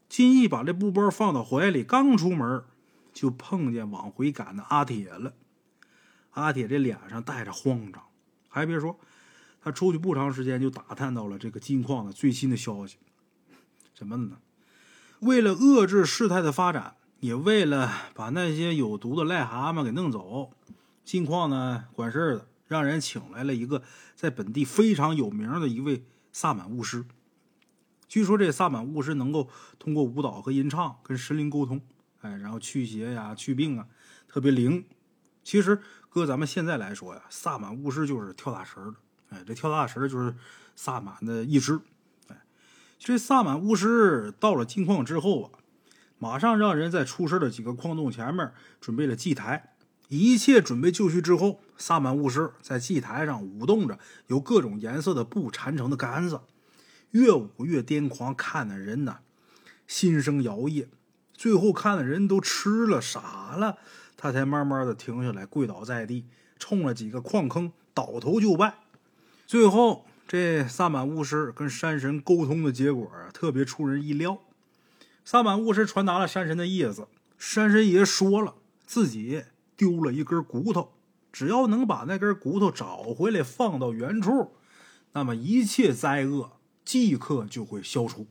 [0.08, 2.64] 金义把这布包放到怀里，刚出门，
[3.12, 5.34] 就碰见往回赶的阿铁了。
[6.32, 8.04] 阿铁这脸上带着慌张，
[8.48, 9.00] 还别说，
[9.60, 12.98] 他出去不长时间就打探到了这个金矿的最新的消息。
[13.98, 14.38] 什么呢？
[15.22, 20.52] 为了遏制事态的发展，也为了把那些有毒的癞蛤蟆给弄走，
[21.04, 23.82] 金矿呢管事儿的让人请来了一个
[24.16, 27.06] 在本地非常有名的一位萨满巫师。
[28.08, 31.82] 据说这萨满巫师能够通过舞蹈和吟唱跟神灵沟通，
[32.22, 33.88] 哎，然后驱邪呀、祛病啊，
[34.28, 34.86] 特别灵。
[35.44, 35.82] 其实。
[36.10, 38.96] 搁咱们现在来说呀，萨满巫师就是跳大神的，
[39.30, 40.34] 哎，这跳大神就是
[40.76, 41.80] 萨满的一支，
[43.00, 45.50] 这萨满巫师到了金矿之后啊，
[46.18, 49.76] 马上让人在出事的几个矿洞前面准备了祭台，
[50.10, 56.42] 一切准备就绪之后，萨满巫师在祭台上舞动着由各种颜色的布缠成的杆子，
[57.12, 59.20] 越舞越癫狂，看的人呐
[59.86, 60.88] 心生摇曳，
[61.34, 63.78] 最后看的人都吃了傻了。
[64.20, 66.26] 他才慢慢的停下来，跪倒在地，
[66.58, 68.80] 冲了几个矿坑，倒头就拜。
[69.46, 74.40] 最后，这萨满巫师跟山神沟通的结果，特别出人意料。
[75.24, 79.46] 萨满巫师传达了山神的意思，山神爷说了，自己
[79.78, 80.92] 丢了一根骨头，
[81.32, 84.52] 只要能把那根骨头找回来，放到原处，
[85.14, 88.28] 那么一切灾厄即刻就会消除。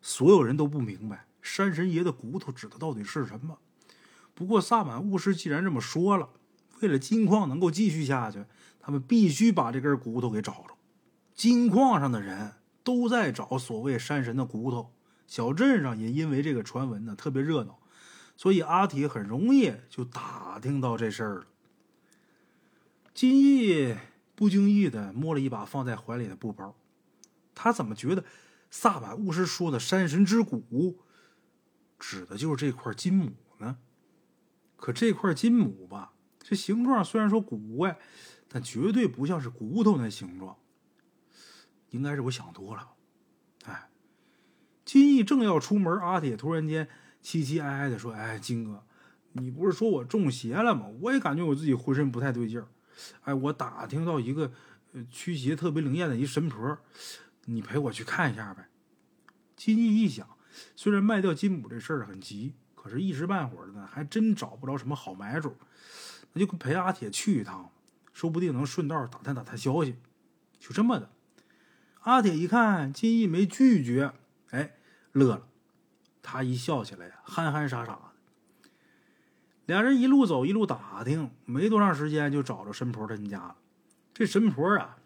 [0.00, 3.58] 所有人都不明白山神爷的骨头指的到底是什么。
[4.34, 6.30] 不过，萨满巫师既然这么说了，
[6.80, 8.44] 为了金矿能够继续下去，
[8.88, 10.74] 他们必须把这根骨头给找着。
[11.34, 14.94] 金矿上的人都在找所谓山神的骨头，
[15.26, 17.78] 小镇上也因为这个传闻呢特别热闹，
[18.34, 21.46] 所以阿铁很容易就打听到这事儿了。
[23.12, 23.94] 金义
[24.34, 26.74] 不经意的摸了一把放在怀里的布包，
[27.54, 28.24] 他怎么觉得
[28.70, 31.00] 萨满巫师说的山神之骨，
[31.98, 33.76] 指的就是这块金母呢？
[34.76, 37.98] 可这块金母吧，这形状虽然说古怪，
[38.48, 40.56] 但绝对不像是骨头那形状。
[41.90, 42.90] 应该是我想多了。
[43.64, 43.88] 哎，
[44.84, 46.88] 金义正要出门，阿铁突然间
[47.22, 48.84] 凄凄哀哀的说：“哎，金哥，
[49.32, 50.86] 你不是说我中邪了吗？
[51.00, 52.68] 我也感觉我自己浑身不太对劲儿。
[53.22, 54.52] 哎，我打听到一个
[55.10, 56.78] 驱邪特别灵验的一神婆，
[57.46, 58.68] 你陪我去看一下呗。”
[59.56, 60.28] 金义一想，
[60.76, 62.54] 虽然卖掉金母这事儿很急。
[62.74, 65.54] 可是，一时半会儿的，还真找不着什么好买主，
[66.32, 67.70] 那就陪阿铁去一趟，
[68.18, 69.94] 说不定能顺道打探打探消息。
[70.58, 71.08] 就这么的，
[72.00, 74.12] 阿铁一看金义没拒绝，
[74.50, 74.74] 哎，
[75.12, 75.46] 乐了，
[76.20, 78.00] 他一笑起来呀，憨憨傻傻的。
[79.66, 83.56] 俩人一路走一路打听，没多长时间就找着神婆他们家了。
[84.12, 84.98] 这神婆啊，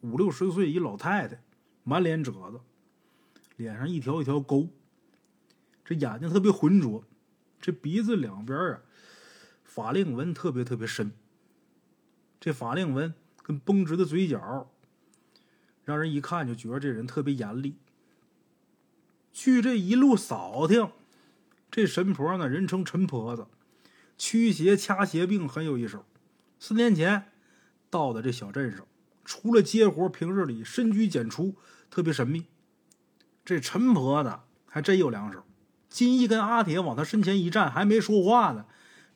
[0.00, 1.42] 五六十岁一老太太，
[1.84, 2.60] 满脸褶子，
[3.56, 4.66] 脸上一条一条沟，
[5.84, 7.04] 这眼睛特别浑浊，
[7.60, 8.80] 这鼻子两边啊，
[9.62, 11.12] 法令纹特别特别深。
[12.46, 14.70] 这法令纹跟绷直的嘴角，
[15.82, 17.74] 让人一看就觉得这人特别严厉。
[19.32, 20.88] 据这一路扫听，
[21.72, 23.48] 这神婆呢，人称陈婆子。
[24.16, 26.04] 驱邪掐邪病很有一手。
[26.60, 27.32] 四年前
[27.90, 28.86] 到的这小镇上，
[29.24, 31.56] 除了接活，平日里深居简出，
[31.90, 32.46] 特别神秘。
[33.44, 35.42] 这陈婆子还真有两手。
[35.88, 38.66] 金义跟阿铁往他身前一站，还没说话呢，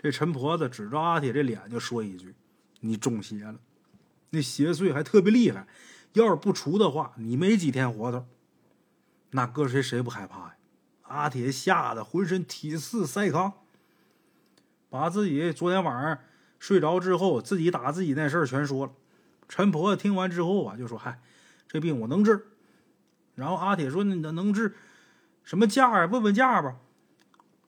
[0.01, 2.35] 这陈婆子指着阿铁这脸就说一句
[2.81, 3.59] ：“你中邪了，
[4.31, 5.67] 那邪祟还特别厉害，
[6.15, 8.27] 要是不除的话，你没几天活头。”
[9.33, 10.57] 那搁谁谁不害怕呀？
[11.03, 13.53] 阿铁吓得浑身体似筛糠。
[14.89, 16.19] 把自己昨天晚上
[16.59, 18.93] 睡着之后自己打自己那事儿全说了。
[19.49, 21.21] 陈婆子听完之后啊，就说：“嗨，
[21.69, 22.49] 这病我能治。”
[23.37, 24.75] 然后阿铁说：“你能治
[25.45, 26.07] 什么价啊？
[26.07, 26.77] 问问价吧。”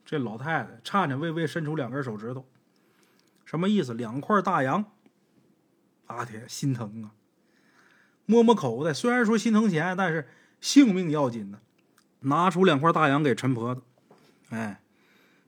[0.04, 2.44] 这老太太颤颤巍巍伸出两根手指头，
[3.44, 3.94] 什么意思？
[3.94, 4.91] 两块大洋。
[6.12, 7.10] 阿铁心疼啊，
[8.26, 10.28] 摸摸口袋，虽然说心疼钱，但是
[10.60, 11.60] 性命要紧呢。
[12.20, 13.82] 拿出两块大洋给陈婆子，
[14.50, 14.78] 哎。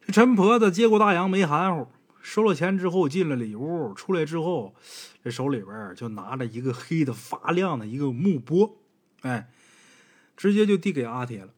[0.06, 1.88] 这陈婆子接过大洋没含糊，
[2.20, 4.74] 收了钱之后进了里屋，出来之后，
[5.22, 8.76] 这手里边就拿着一个黑的发亮的一个木钵，
[9.22, 9.48] 哎，
[10.36, 11.54] 直接就递给阿铁了。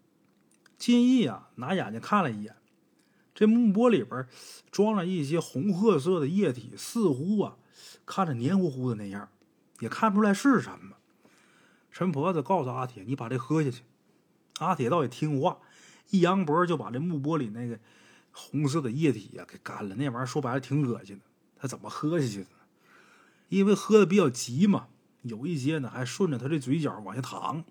[0.78, 2.54] 金义啊，拿眼睛看了一眼，
[3.34, 4.28] 这木钵里边
[4.70, 7.56] 装了一些红褐色的液体，似乎啊
[8.04, 9.28] 看着黏糊糊的那样，
[9.80, 10.96] 也看不出来是什么。
[11.90, 13.82] 陈婆子告诉阿铁：“你把这喝下去。”
[14.58, 15.58] 阿铁倒也听话，
[16.10, 17.78] 一扬脖就把这木玻璃那个。
[18.38, 19.94] 红色的液体呀，给干了。
[19.94, 21.24] 那玩意儿说白了挺恶心的。
[21.58, 22.56] 他怎么喝下去的呢？
[23.48, 24.88] 因为喝的比较急嘛，
[25.22, 27.64] 有一些呢还顺着他这嘴角往下淌。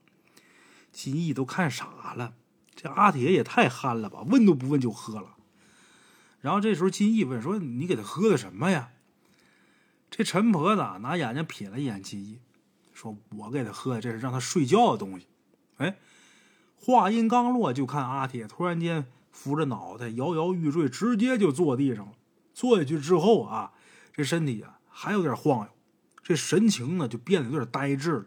[0.92, 2.34] 金义都看傻了，
[2.74, 4.24] 这阿铁也太憨了吧？
[4.24, 5.36] 问都不问就喝了。
[6.42, 8.92] 然后这时候金义问说：“你给他喝的什么呀？”
[10.18, 12.40] 这陈婆子拿眼睛瞥了一眼金义，
[12.94, 15.28] 说：“我给他喝的这是让他睡觉的东西。”
[15.76, 15.98] 哎，
[16.78, 19.08] 话音刚落，就看阿铁突然间。
[19.34, 22.14] 扶着脑袋，摇摇欲坠，直接就坐地上了。
[22.54, 23.74] 坐下去之后啊，
[24.14, 25.72] 这身体啊还有点晃悠，
[26.24, 28.26] 这神情呢就变得有点呆滞了。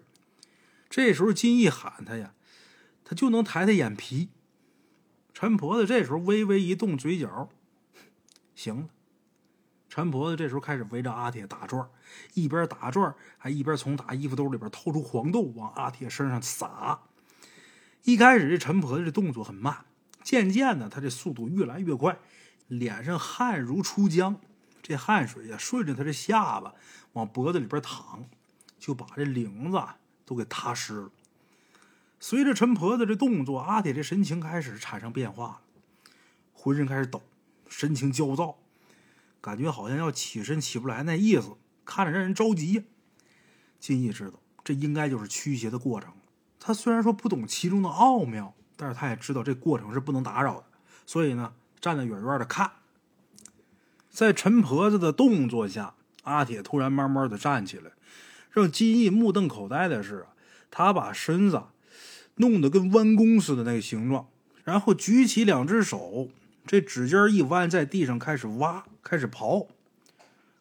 [0.90, 2.34] 这时候金义喊他呀，
[3.02, 4.28] 他就能抬抬眼皮。
[5.32, 7.48] 陈婆子这时候微微一动嘴角，
[8.54, 8.88] 行了。
[9.88, 11.88] 陈婆子这时候开始围着阿铁打转，
[12.34, 17.00] 一边打转还一边从打衣服兜里边掏出黄豆往阿铁身上撒。
[18.04, 19.84] 一开始这陈婆子这动作很慢。
[20.22, 22.18] 渐渐的，他这速度越来越快，
[22.66, 24.36] 脸上汗如出浆，
[24.82, 26.74] 这汗水呀顺着他这下巴
[27.14, 28.28] 往脖子里边淌，
[28.78, 29.82] 就把这领子
[30.26, 31.10] 都给踏湿了。
[32.20, 35.60] 随着陈婆子这动作，阿铁这神情开始产生变化了，
[36.52, 37.22] 浑身开始抖，
[37.66, 38.58] 神情焦躁，
[39.40, 42.82] 感觉好像要起身起不来那意思，看着让人着急呀。
[43.78, 46.12] 金义知道这应该就是驱邪的过程，
[46.58, 48.54] 他虽然说不懂其中的奥妙。
[48.80, 50.64] 但是他也知道这过程是不能打扰的，
[51.04, 52.70] 所以呢，站得远远的看。
[54.08, 57.90] 在陈婆子的动作下，阿铁突然慢慢的站起来，
[58.52, 60.26] 让金义目瞪口呆的是，
[60.70, 61.64] 他把身子
[62.36, 64.28] 弄得跟弯弓似的那个形状，
[64.62, 66.28] 然后举起两只手，
[66.68, 69.68] 这指尖一弯，在地上开始挖，开始刨。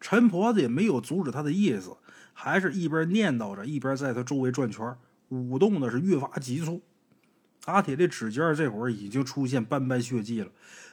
[0.00, 1.98] 陈婆子也没有阻止他的意思，
[2.32, 4.96] 还是一边念叨着，一边在他周围转圈，
[5.28, 6.80] 舞动的是越发急促。
[7.66, 10.50] 阿铁的指尖这会儿已经出现斑斑血迹了，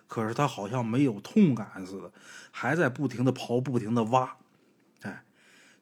[0.10, 2.12] 可是他好像没有痛感似的，
[2.52, 4.36] 还在不停的刨，不停的挖。
[5.04, 5.24] 哎，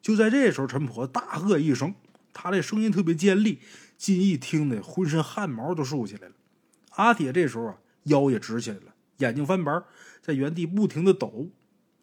[0.00, 1.92] 就在这时候，陈婆大喝一声，
[2.32, 3.58] 他这声音特别尖利，
[3.98, 6.34] 金义听得浑身汗毛都竖起来了。
[6.90, 9.82] 阿铁这时候啊，腰也直起来了，眼睛翻白，
[10.20, 11.50] 在原地不停的抖。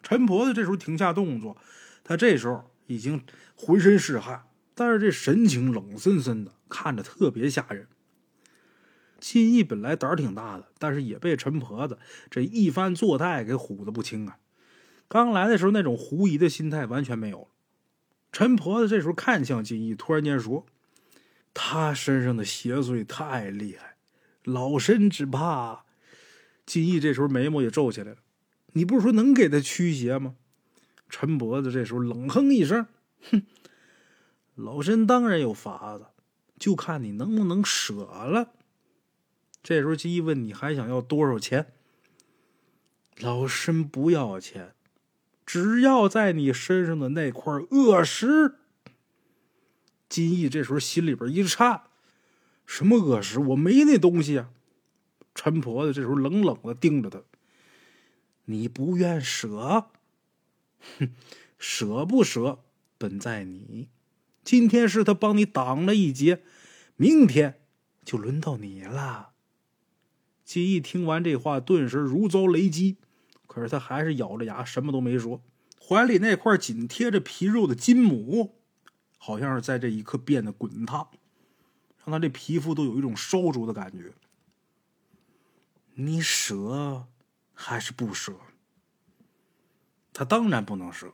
[0.03, 1.57] 陈婆子这时候停下动作，
[2.03, 3.23] 他这时候已经
[3.55, 4.43] 浑身是汗，
[4.73, 7.87] 但是这神情冷森森的，看着特别吓人。
[9.19, 11.99] 金义本来胆儿挺大的，但是也被陈婆子
[12.31, 14.39] 这一番作态给唬得不轻啊！
[15.07, 17.47] 刚来的时候那种狐疑的心态完全没有了。
[18.31, 20.65] 陈婆子这时候看向金义，突然间说
[21.53, 23.97] ：“他身上的邪祟太厉害，
[24.43, 25.85] 老身只怕
[26.65, 28.17] 金义这时候眉毛也皱起来了。
[28.73, 30.35] 你不是说能给他驱邪吗？
[31.09, 32.87] 陈伯子这时候冷哼一声
[33.29, 33.43] ：“哼，
[34.55, 36.05] 老身当然有法子，
[36.57, 38.53] 就看你能不能舍了。”
[39.61, 41.73] 这时候金义问：“你还想要多少钱？”
[43.19, 44.73] 老身不要钱，
[45.45, 48.55] 只要在你身上的那块恶石。
[50.07, 51.81] 金义这时候心里边一颤
[52.65, 53.39] ：“什么恶石？
[53.39, 54.49] 我没那东西啊！”
[55.33, 57.21] 陈婆子这时候冷冷的盯着他。
[58.45, 59.89] 你不愿舍，
[60.97, 61.13] 哼，
[61.57, 62.59] 舍不舍
[62.97, 63.87] 本在你。
[64.43, 66.41] 今天是他帮你挡了一劫，
[66.95, 67.61] 明天
[68.03, 69.29] 就轮到你了。
[70.43, 72.97] 金义听完这话，顿时如遭雷击，
[73.47, 75.41] 可是他还是咬着牙，什么都没说。
[75.79, 78.55] 怀里那块紧贴着皮肉的金母，
[79.17, 81.09] 好像是在这一刻变得滚烫，
[82.03, 84.11] 让他这皮肤都有一种烧灼的感觉。
[85.93, 87.07] 你舍？
[87.53, 88.33] 还是不舍，
[90.11, 91.13] 他当然不能舍。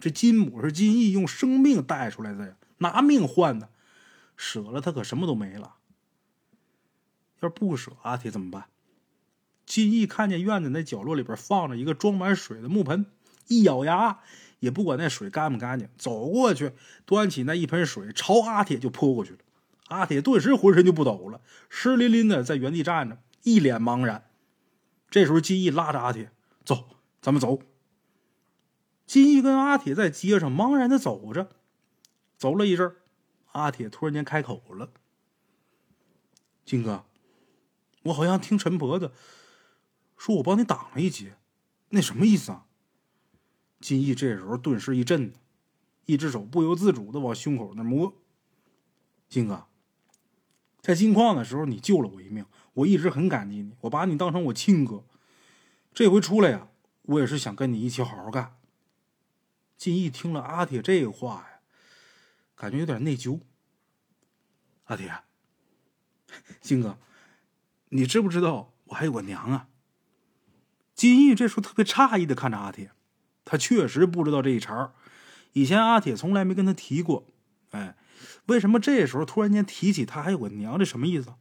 [0.00, 3.70] 这金母是金义用生命带出来的呀，拿命换的，
[4.36, 5.76] 舍了他可什么都没了。
[7.40, 8.64] 要是不舍，阿铁怎么办？
[9.64, 13.06] 金义看见院子那角落里边放着一个装满水的木盆，
[13.46, 14.18] 一咬牙
[14.58, 16.72] 也不管那水干不干净，走过去
[17.04, 19.38] 端起那一盆水朝阿铁就泼过去了。
[19.86, 21.40] 阿铁顿时浑身就不抖了，
[21.70, 24.28] 湿淋淋的在原地站着，一脸茫然。
[25.08, 26.32] 这时候，金毅拉着阿铁
[26.64, 27.60] 走，咱们走。
[29.06, 31.48] 金毅跟阿铁在街上茫然的走着，
[32.36, 32.92] 走了一阵
[33.52, 34.90] 阿铁突然间开口了
[36.66, 37.04] ：“金哥，
[38.02, 39.12] 我好像听陈婆子
[40.16, 41.36] 说我帮你挡了一劫，
[41.90, 42.66] 那什么意思啊？”
[43.78, 45.32] 金毅这时候顿时一震，
[46.06, 48.12] 一只手不由自主的往胸口那摸。
[49.28, 49.66] 金哥，
[50.86, 52.46] 在金矿的时候，你救了我一命。
[52.74, 55.02] 我一直很感激你，我把你当成我亲哥。
[55.92, 56.68] 这回出来呀，
[57.02, 58.56] 我也是想跟你一起好好干。
[59.76, 61.60] 金义听了阿铁这话呀，
[62.54, 63.40] 感觉有点内疚。
[64.84, 65.12] 阿铁，
[66.60, 66.96] 金哥，
[67.88, 69.66] 你知不知道我还有个娘啊？
[70.94, 72.92] 金义这时候特别诧异的看着阿铁，
[73.44, 74.92] 他确实不知道这一茬
[75.52, 77.26] 以前阿铁从来没跟他提过。
[77.72, 77.96] 哎，
[78.46, 80.78] 为什么这时候突然间提起他还有个娘？
[80.78, 81.34] 这什么意思？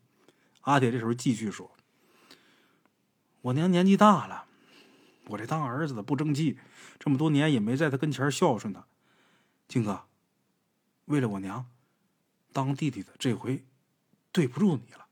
[0.61, 1.71] 阿铁这时候继续说
[3.41, 4.45] ：“我娘年纪大了，
[5.27, 6.57] 我这当儿子的不争气，
[6.97, 8.87] 这么多年也没在他跟前孝顺他。
[9.67, 10.05] 金哥，
[11.05, 11.67] 为了我娘，
[12.51, 13.63] 当弟弟的这回
[14.31, 15.04] 对不住你了。”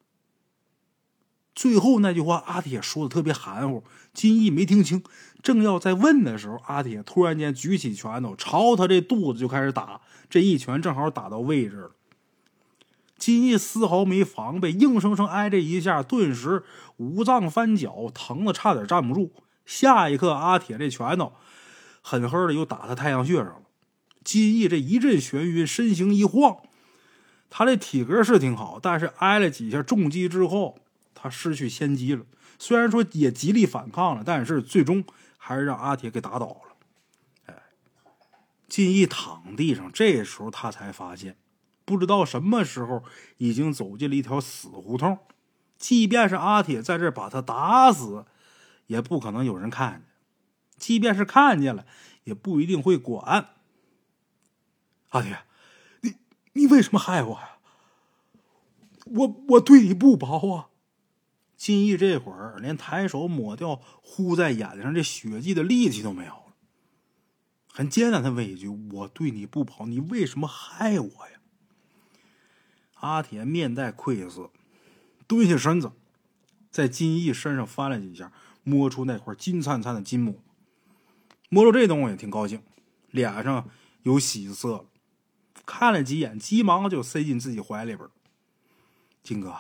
[1.56, 3.84] 最后那句话，阿铁说的特别含糊，
[4.14, 5.04] 金义没听清。
[5.42, 10.02] 正要再问的时候，阿铁突然间举起拳头，朝他这肚子就开始打。
[10.30, 11.92] 这一拳正好打到位置了。
[13.18, 16.64] 金义丝毫没防备，硬生生挨这一下，顿时
[16.98, 19.32] 五脏翻搅，疼的差点站不住。
[19.66, 21.34] 下一刻，阿铁这拳头
[22.02, 23.62] 狠狠的又打他太阳穴上了。
[24.24, 26.58] 金义这一阵眩晕，身形一晃。
[27.50, 30.80] 他这体格是挺好，但是挨了几下重击之后，
[31.24, 32.26] 他失去先机了。
[32.60, 35.06] 虽然说也极力反抗了，但是最终
[35.38, 36.76] 还是让阿铁给打倒了。
[37.46, 37.64] 哎，
[38.68, 41.38] 金义躺地上，这时候他才发现。
[41.86, 43.06] 不知道什么时候
[43.38, 45.18] 已经走进了一条死胡同，
[45.78, 48.26] 即便是阿铁在这把他打死，
[48.88, 50.02] 也不可能有人看见；
[50.78, 51.86] 即便是看见了，
[52.26, 53.52] 也不一定会管。
[55.12, 55.46] 阿铁，
[56.02, 56.16] 你
[56.52, 57.52] 你为什么害我呀？
[59.06, 60.68] 我我对你不薄啊！
[61.64, 66.56] 金义这会儿连抬手抹掉糊在眼睛上这血迹的力气都没有了，
[67.72, 71.40] 很艰难的问一句：“我对你不薄，你为什么害我呀？”
[73.00, 74.52] 阿铁面带愧色，
[75.26, 75.94] 蹲下身子，
[76.70, 78.34] 在金义身上翻了几下，
[78.64, 80.42] 摸出那块金灿灿的金母。
[81.48, 82.62] 摸着这东西也挺高兴，
[83.10, 83.70] 脸上
[84.02, 84.86] 有喜色。
[85.66, 88.10] 看了几眼，急忙就塞进自己怀里边。
[89.24, 89.56] 金哥，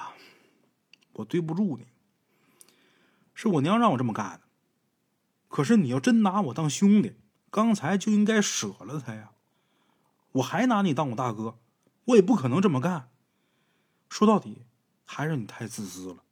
[1.13, 1.85] 我对不住你，
[3.33, 4.41] 是我娘让我这么干的。
[5.47, 7.15] 可是你要真拿我当兄弟，
[7.49, 9.31] 刚才就应该舍了他呀。
[10.33, 11.59] 我还拿你当我大哥，
[12.05, 13.09] 我也不可能这么干。
[14.09, 14.63] 说到底，
[15.05, 16.23] 还是你太自私了。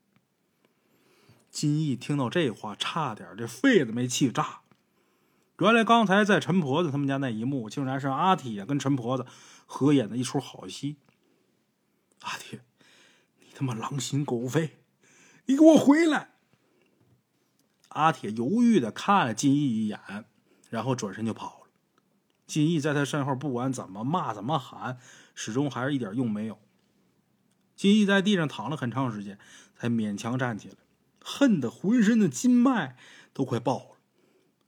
[1.52, 4.62] 金义听到这话，差点这肺子没气炸。
[5.60, 9.28] 原来刚才在陈婆子他们家那一幕，竟然是阿铁跟陈婆子
[9.68, 10.97] 合演的一出好戏。
[12.22, 12.62] 阿铁，
[13.39, 14.80] 你他妈狼心狗肺，
[15.45, 16.30] 你给我回来！
[17.94, 20.00] 阿铁犹豫的看了金义一眼，
[20.70, 21.68] 然后转身就跑了。
[22.48, 24.98] 金义在他身后，不管怎么骂、怎么喊，
[25.34, 26.60] 始终还是一点用没有。
[27.76, 29.39] 金义在地上躺了很长时间，
[29.76, 30.76] 才勉强站起来，
[31.24, 32.96] 恨得浑身的筋脉
[33.34, 33.98] 都快爆了。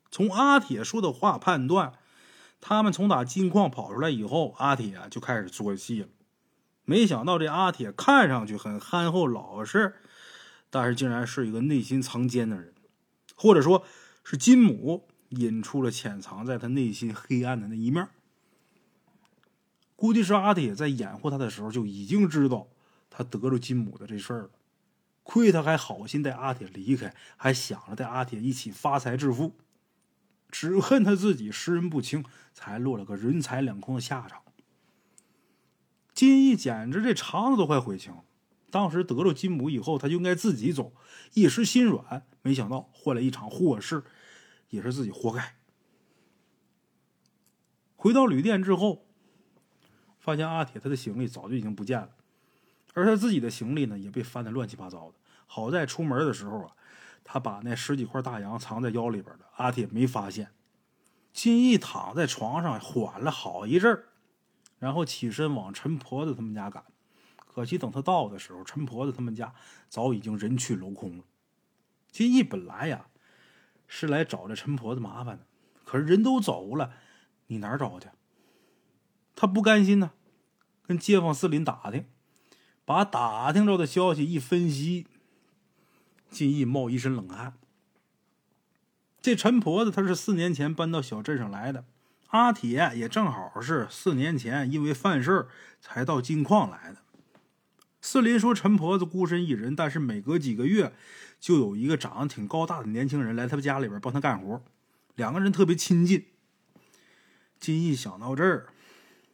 [0.10, 1.94] 从阿铁说的话判断，
[2.62, 6.08] 他们从打金矿跑出来以后，阿铁就开始做戏了。
[6.86, 9.96] 没想到这阿铁看上去很憨厚老实，
[10.70, 12.73] 但是竟然是一个内心藏奸的人，
[13.44, 13.84] 或者说，
[14.24, 18.08] 是金母引出了潜藏在他内心黑暗的那一面。
[19.98, 22.70] 估计是阿铁在掩护他的时候就已经知道
[23.10, 24.50] 他得着金母的这事儿了，
[25.24, 29.58] 亏他还好心带阿铁离开，还想着带阿铁一起发财致富，
[30.50, 32.24] 只恨他自己识人不清，
[32.54, 34.42] 才落了个人财两空的下场。
[36.14, 38.24] 金义简直这肠子都快悔青了。
[38.74, 40.94] 当时得了金母以后，他就应该自己走，
[41.36, 44.04] 一时心软，没想到换了一场祸事，
[44.72, 45.58] 也是自己活该。
[47.96, 49.06] 回到旅店之后，
[50.18, 52.10] 发现阿铁他的行李早就已经不见了，
[52.96, 55.18] 而他自己的行李呢也被翻得乱七八糟的。
[55.46, 56.72] 好在出门的时候啊，
[57.24, 60.50] 他把那十几块大洋藏在腰里边了，阿铁没发现。
[61.32, 64.06] 金义躺在床上缓了好一阵儿。
[64.80, 66.84] 然后起身往陈婆子他们家赶，
[67.54, 69.54] 可惜等他到的时候，陈婆子他们家
[69.90, 71.24] 早已经人去楼空了。
[72.12, 73.08] 金义本来呀
[73.88, 75.46] 是来找这陈婆子麻烦的，
[75.84, 76.94] 可是人都走了，
[77.48, 78.08] 你哪儿找去？
[79.36, 80.12] 他不甘心呢，
[80.88, 82.06] 跟街坊四邻打听，
[82.86, 85.06] 把打听着的消息一分析，
[86.30, 87.54] 金义冒一身冷汗。
[89.22, 91.86] 这陈婆子她是四年前搬到小镇上来的。
[92.30, 95.48] 阿铁也正好是四年前因为犯事
[95.80, 97.03] 才到金矿来的。
[98.06, 100.94] 四邻说陈婆子孤身一人，但是每隔几个月
[101.40, 104.62] 就有一个长得挺高大的年轻人来他们家里边帮他干活，
[105.16, 106.26] 两个人特别亲近。
[107.62, 108.68] 金义想到这儿，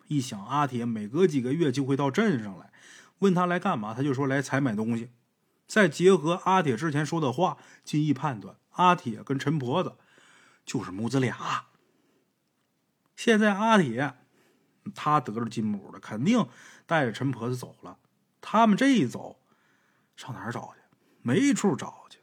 [0.07, 2.71] 一想阿铁每隔几个月就会到镇上来，
[3.17, 5.09] 问他来干嘛，他就说来采买东西。
[5.65, 9.95] 再结合阿铁之前说的话，金义判断阿铁跟陈婆子
[10.63, 11.65] 就是母子俩。
[13.15, 14.13] 现在阿铁
[14.93, 16.47] 他得了金母了，肯定
[16.85, 17.97] 带着陈婆子走了。
[18.51, 19.39] 他们这一走，
[20.15, 20.81] 上哪儿找去？
[21.21, 22.17] 没处找去。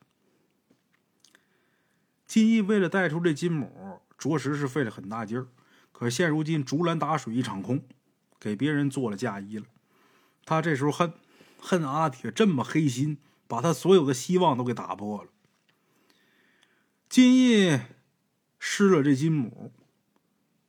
[2.27, 5.47] 金义为了带出这金母，着实是费了很大劲儿。
[5.93, 7.85] 可现如今竹篮打水一场空，
[8.41, 9.67] 给别人做了嫁衣了。
[10.45, 11.13] 他这时候恨，
[11.61, 15.31] 恨阿铁这么黑心，把他所有的希望都给打破了。
[17.09, 17.79] 金义
[18.59, 19.73] 失了这金母。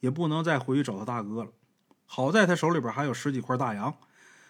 [0.01, 1.49] 也不能再回去找他大哥了。
[2.05, 3.97] 好在他手里边还有十几块大洋，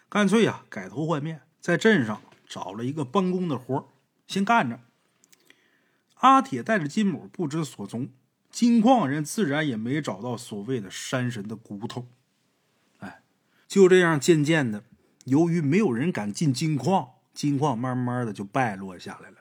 [0.10, 3.90] 干脆呀改头换面，在镇上找了一个帮工的活
[4.26, 4.80] 先干着。
[6.16, 8.10] 阿铁带着金母不知所踪，
[8.50, 12.08] 金矿人自然也没找到所谓的山神的骨头。
[13.00, 13.22] 哎，
[13.68, 14.84] 就这样，渐渐的，
[15.26, 19.38] 由于没有人敢进金矿，金矿慢慢的就败落下来了。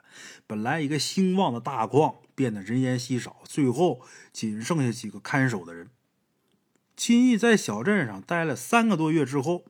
[0.47, 4.03] 本来一个兴旺的大矿，变得人烟稀少，最后
[4.33, 5.89] 仅剩下几个看守的人。
[6.95, 9.65] 金义在小镇上待了三个多月之后，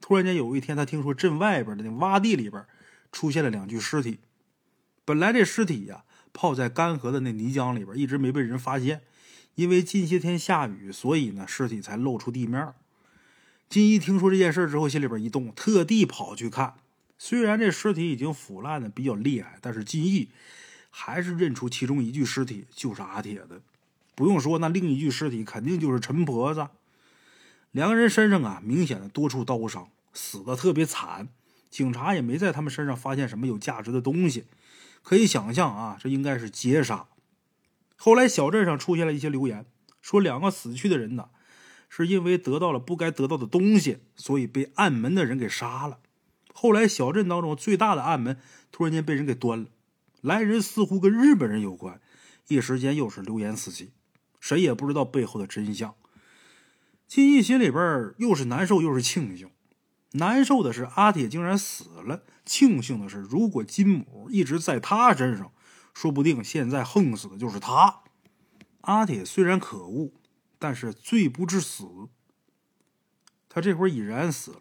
[0.00, 2.64] 突然间有一天，他听说镇外边的那洼地里边
[3.12, 4.18] 出现了两具尸体。
[5.04, 9.02] 本来这尸体呀泡在干涸的那泥浆里边，一直没被人发现。
[9.56, 12.72] 因为近些天下雨，所以呢尸体才露出地面。
[13.68, 16.74] 金一听说这件事之后，心里边一动，特地跑去看。
[17.18, 20.30] 虽然这尸体已经腐烂的比较厉害，但是金义
[20.88, 23.60] 还是认出其中一具尸体就是阿铁的。
[24.14, 26.66] 不用说，那另一具尸体肯定就是陈婆子。
[27.72, 31.28] 两个人身上啊，明显的多处刀伤，死的特别惨。
[31.70, 34.46] 警察也没在他们身上发现什么有价值的东西，
[35.02, 37.06] 可以想象啊，这应该是劫杀。
[37.96, 39.64] 后来小镇上出现了一些流言，
[40.00, 41.28] 说两个死去的人呢，
[41.88, 45.98] 是因为得到了不该得到的东西，所以被暗门的人给杀了。
[46.52, 48.36] 后来小镇当中最大的暗门
[48.72, 49.68] 突然间被人给端了，
[50.20, 52.00] 来人似乎跟日本人有关，
[52.48, 53.92] 一时间又是流言四起。
[54.40, 55.94] 谁也不知道背后的真相。
[57.10, 59.50] 金义心里边又是难受又是庆幸。
[60.12, 65.50] 难受的是阿铁竟然死了，庆幸的是如果金母一直在他身上，
[65.92, 68.02] 说不定现在横死的就是他。
[68.82, 70.12] 阿铁虽然可恶，
[70.60, 71.84] 但是罪不至死。
[73.48, 74.60] 他这会儿已然死了。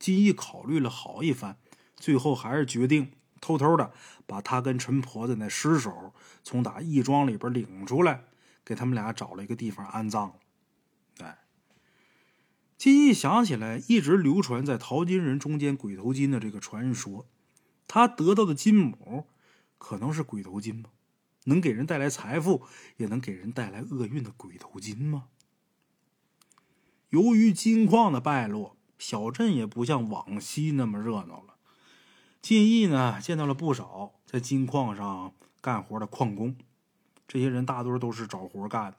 [0.00, 1.58] 金义考虑了好一番，
[1.96, 3.92] 最后还是决定偷偷的
[4.26, 6.12] 把他跟陈婆子那尸首
[6.42, 8.24] 从打义庄里边领出来。
[8.64, 10.34] 给他们俩找了一个地方安葬了。
[12.78, 17.26] 金义想起来，一直流传在淘金人中间鬼头金的这个传说，
[17.88, 19.26] 他得到的金母
[19.78, 20.90] 可能是鬼头金吗？
[21.46, 22.62] 能给人带来财富，
[22.98, 25.24] 也能给人带来厄运的鬼头金吗？
[27.08, 31.56] 由于金矿的败落，小镇也不像往昔那么热闹了。
[32.40, 36.54] 金义呢，见到了不少在金矿上干活的矿工，
[37.26, 38.98] 这些人大多都是找活干的，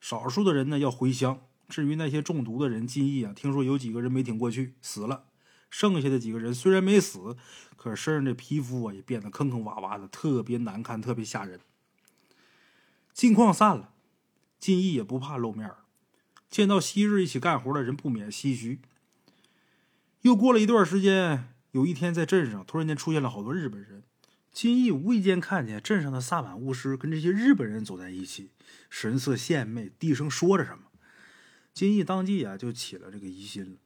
[0.00, 1.40] 少数的人呢要回乡。
[1.70, 5.24] 至于那些中毒的人，金义啊，听说有几个人没挺过去，死了。
[5.70, 7.36] 剩下的几个人虽然没死，
[7.76, 11.60] 可身上的皮肤啊也变得坑坑洼洼的，特别难看，特别吓人。
[13.14, 13.92] 金矿散了，
[14.58, 15.70] 金义也不怕露面
[16.50, 18.80] 见到昔日一起干活的人，不免唏嘘。
[20.22, 21.54] 又过了一段时间。
[21.72, 24.02] 有一天，在镇上突然间出现了好多日本人。
[24.50, 28.50] 金义无意间看见镇上的萨满巫师跟这些日本人走在一起，
[28.90, 30.89] 神色献媚，低声说着什么。
[31.72, 33.78] 金义当即啊就起了这个疑心了。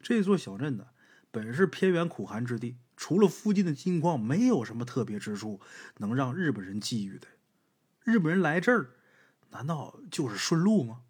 [0.00, 0.86] 这座小镇呢，
[1.30, 5.60] 本是偏远苦寒之地，除了附近的金矿，没有什么特别之处
[5.98, 7.26] 能让日本人觊觎的。
[8.04, 8.90] 日本人来这儿，
[9.50, 11.02] 难道就是顺路吗？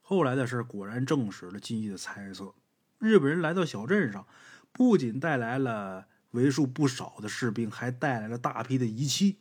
[0.00, 2.54] 后来的事果然证实了金义的猜测。
[2.98, 4.26] 日本人来到小镇上。
[4.70, 9.38] 不仅带来了为数不少的士兵，还带来了大批的仪器。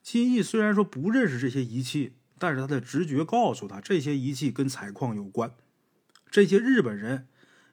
[0.00, 5.52] 金义虽然说不认识这些仪器，但是他的直觉告诉他，这些仪器跟采矿有关。
[6.30, 7.28] 这些日本人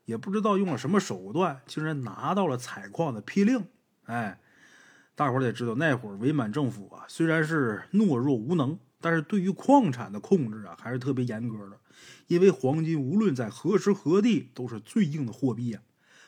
[0.05, 3.66] 也不知道用了什么手段，竟然拿到了采矿的批令。
[4.05, 4.39] 哎，
[5.16, 11.80] 大伙得知道，那会儿伪满政府啊，虽然是懦弱无能，但是对于矿产的控制啊，还是特别严格的。
[12.28, 15.84] 因为黄金无论在何时何地都是最硬的货币啊。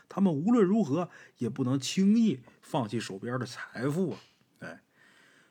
[0.07, 1.09] 他们无论如何
[1.39, 4.19] 也不能轻易放弃手边的财富啊！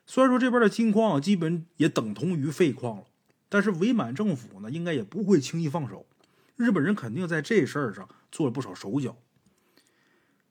[0.06, 3.04] 虽然说这边的金矿啊基本也等同于废矿了，
[3.48, 6.06] 但是伪满政府呢，应该也不会轻易放手。
[6.56, 9.16] 日本人肯定在这事儿上做了不少手脚。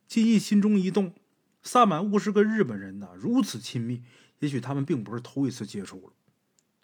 [0.08, 1.14] 金义心中一动，
[1.62, 4.04] 萨满巫师跟日本人呢如此亲密，
[4.39, 6.14] 也许他们并不是头一次接触了。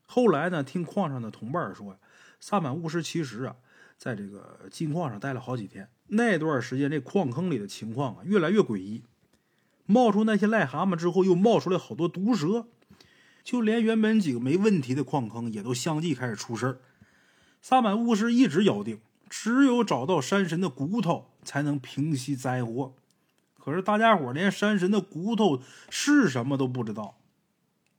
[0.06, 2.00] 后来呢，听矿上的同伴说呀，
[2.40, 3.56] 萨满巫师其实啊，
[3.98, 5.90] 在这个金矿上待了好几天。
[6.08, 9.04] 那段时间，这矿坑里的情况啊，越来越诡异。
[9.92, 12.68] 冒出那些癞蛤蟆之后，又冒出来好多毒蛇，
[13.44, 16.78] 就连原本几个没问题的矿坑，也都相继开始出事儿。
[17.60, 22.94] 萨满巫师一直咬定，只有找到山神的骨头，才能平息灾祸。
[23.58, 25.60] 可是大家伙连山神的骨头
[25.90, 27.18] 是什么都不知道，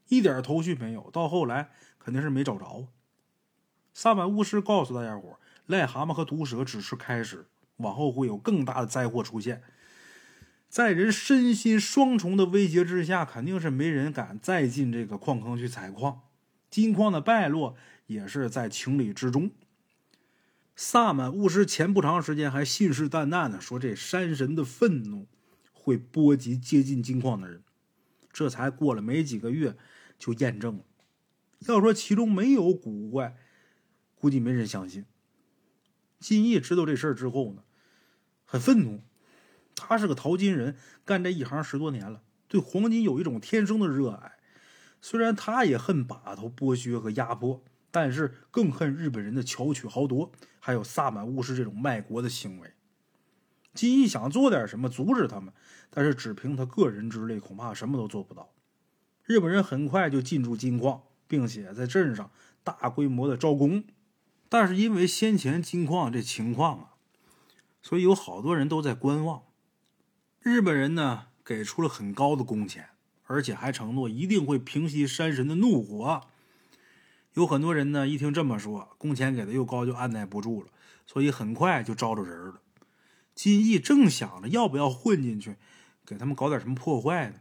[0.07, 1.11] 一点头绪没有。
[1.13, 2.87] 到后来，肯定是没找着。
[3.93, 7.49] 萨满巫师告诉大家伙，癞蛤蟆和毒蛇只是开始。
[7.79, 9.63] 往后会有更大的灾祸出现，
[10.71, 16.21] 在人身心双重的威胁之下，肯定是没人敢再进这个矿坑去采矿。
[16.71, 17.75] 金矿的败落
[18.07, 19.51] 也是在情理之中。
[20.77, 25.27] 萨满巫师前不长时间还信誓旦旦的说，这山神的愤怒
[25.73, 27.65] 会波及接近金矿的人，
[28.33, 29.77] 这才过了没几个月
[30.21, 30.85] 就验证了。
[31.67, 33.37] 要说其中没有古怪，
[34.15, 35.05] 估计没人相信。
[36.21, 37.65] 金义知道这事儿之后呢？
[38.45, 39.03] 很愤怒，
[39.81, 40.77] 他是个淘金人，
[41.07, 44.33] 干这一行十多年了，对黄金有一种天生的热爱。
[45.01, 52.75] 虽然他也恨把头剥削和压迫，但是更恨日本人的巧取豪夺，还有萨满巫师这种卖国的行为。
[53.73, 55.55] 金义想做点什么阻止他们，
[55.89, 58.53] 但是只凭他个人之力，恐怕什么都做不到。
[59.25, 62.31] 日本人很快就进驻金矿，并且在镇上
[62.63, 63.85] 大规模的招工，
[64.49, 66.87] 但是因为先前金矿这情况啊。
[67.81, 69.45] 所以有好多人都在观望。
[70.43, 72.89] 日本人呢给出了很高的工钱，
[73.25, 76.23] 而且还承诺一定会平息山神的怒火。
[77.35, 80.69] 有很多人呢一听这么说，工钱给的又高，就按耐不住了，
[81.07, 82.63] 所以很快就招着人了。
[83.35, 85.57] 金义正想着要不要混进去，
[86.07, 87.37] 给他们搞点什么破坏呢，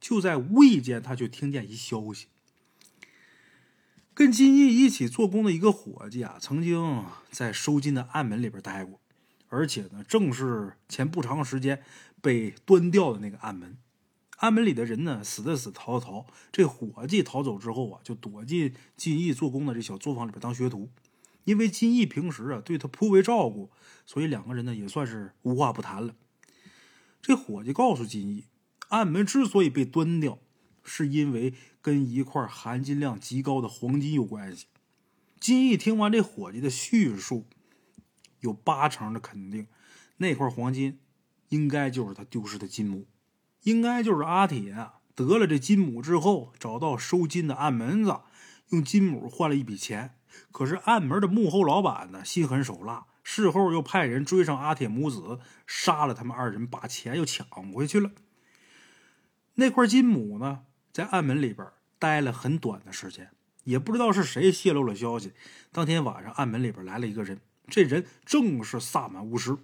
[0.00, 2.26] 就在无意间他就听见一消息：
[4.12, 9.00] 跟金义一起做工的一个伙计啊，曾经在收金的暗门里边待过。
[9.52, 11.82] 而且呢，正是前不长时间
[12.20, 13.76] 被端掉的那个暗门，
[14.36, 16.26] 暗门里的人呢，死的死，逃的逃。
[16.52, 20.90] 这伙计逃走之后啊，就躲进金义做工的这小作坊里边当学徒。
[21.44, 23.70] 因为金义平时啊对他颇为照顾，
[24.04, 26.14] 所以两个人呢也算是无话不谈了。
[27.22, 28.44] 这伙计告诉金义，
[28.88, 30.38] 暗门之所以被端掉，
[30.84, 34.66] 是因为跟一块含金量极高的黄金有关系。
[35.38, 37.46] 金义听完这伙计的叙述。
[38.40, 39.66] 有八成的肯定，
[40.16, 40.98] 那块黄金
[41.50, 43.06] 应该就是他丢失的金母，
[43.62, 48.20] 应该就是阿铁啊得了这金母之后，找到收金的暗门子，
[48.70, 50.14] 用金母换了一笔钱。
[50.52, 58.12] 可是暗门的幕后老板呢，心狠手辣，事后又派人追上阿铁母子，杀了他们二人，把钱又抢回去了。
[59.54, 60.60] 那块金母呢，
[60.92, 61.66] 在暗门里边
[61.98, 63.30] 待了很短的时间，
[63.64, 65.32] 也不知道是谁泄露了消息。
[65.72, 67.40] 当天晚上，暗门里边来了一个人。
[67.68, 69.56] 这人正是萨满巫师，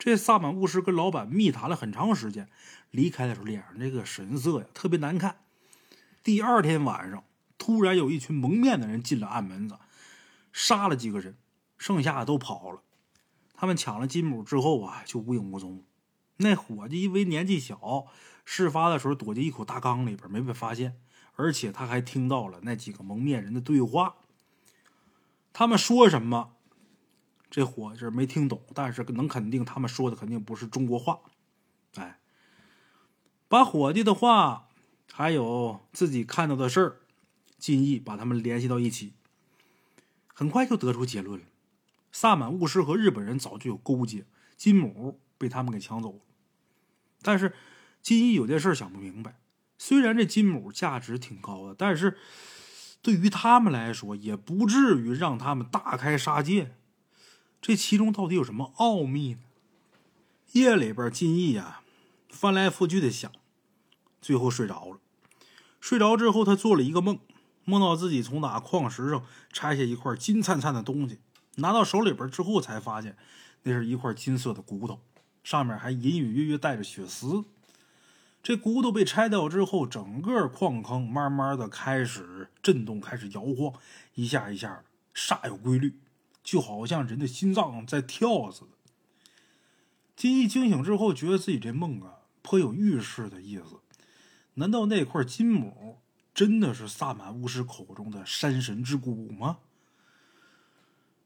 [0.00, 2.48] 这萨满巫师跟老板密谈了很长时间，
[2.90, 5.36] 离开的时候脸上这个神色呀特别难看。
[6.22, 7.22] 第二天晚上，
[7.58, 9.76] 突然有一群蒙面的人进了暗门子，
[10.54, 11.36] 杀了几个人，
[11.76, 12.80] 剩下的都跑了。
[13.52, 15.84] 他们抢了金母之后啊，就无影无踪。
[16.38, 18.06] 那伙计因为年纪小，
[18.46, 20.96] 事发的时候躲进一口大缸里边，没被发现。
[21.36, 24.14] 而且他还听到了那几个蒙面人的对话。
[25.52, 26.52] 他们说什么？
[27.50, 31.18] 这伙计没听懂，但是能肯定他们说的肯定不是中国话。
[31.96, 32.20] 哎，
[33.48, 34.68] 把伙计的话
[35.12, 36.96] 还有自己看到的事儿，
[37.58, 39.14] 金义把他们联系到一起，
[40.32, 41.46] 很快就得出结论了：
[42.12, 44.24] 萨满巫师和日本人早就有勾结，
[44.56, 46.20] 金母被他们给抢走了。
[47.20, 47.52] 但是
[48.00, 49.40] 金义有件事想不明白，
[49.76, 52.16] 虽然这金母价值挺高的，但是
[53.02, 56.76] 对于他们来说，也不至于让他们大开杀戒。
[57.60, 59.40] 这其中到底有什么奥秘呢？
[60.52, 61.82] 夜里边，金义呀
[62.28, 63.30] 翻来覆去的想，
[64.20, 64.98] 最后睡着了。
[65.80, 67.18] 睡着之后，他做了一个梦，
[67.64, 71.18] 梦到自己从哪矿石上拆下一块金灿灿的东西，
[71.56, 73.16] 拿到手里边之后，才发现
[73.62, 75.00] 那是一块金色的骨头，
[75.44, 77.44] 上面还隐隐约约带着血丝。
[78.42, 83.74] 这骨头被拆掉之后，整个矿坑慢慢的开始震动，开始摇晃，
[84.14, 84.82] 一下一下，
[85.14, 85.94] 煞有规律。
[86.42, 88.68] 就好像人的心脏在跳似的。
[90.16, 93.80] 金一惊醒之后，觉得自己这梦啊颇有预示的意思。
[94.54, 95.98] 难道那块金母
[96.34, 99.58] 真的是萨满巫师口中的山神之骨吗？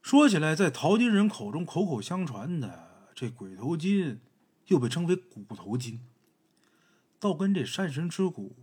[0.03, 4.21] 说起来，在淘金人口中口口相传的这鬼头金，
[4.67, 6.01] 又被称为骨头金，
[7.19, 8.55] 倒跟这山神之骨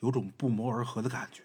[0.00, 1.44] 有种不谋而合的感觉。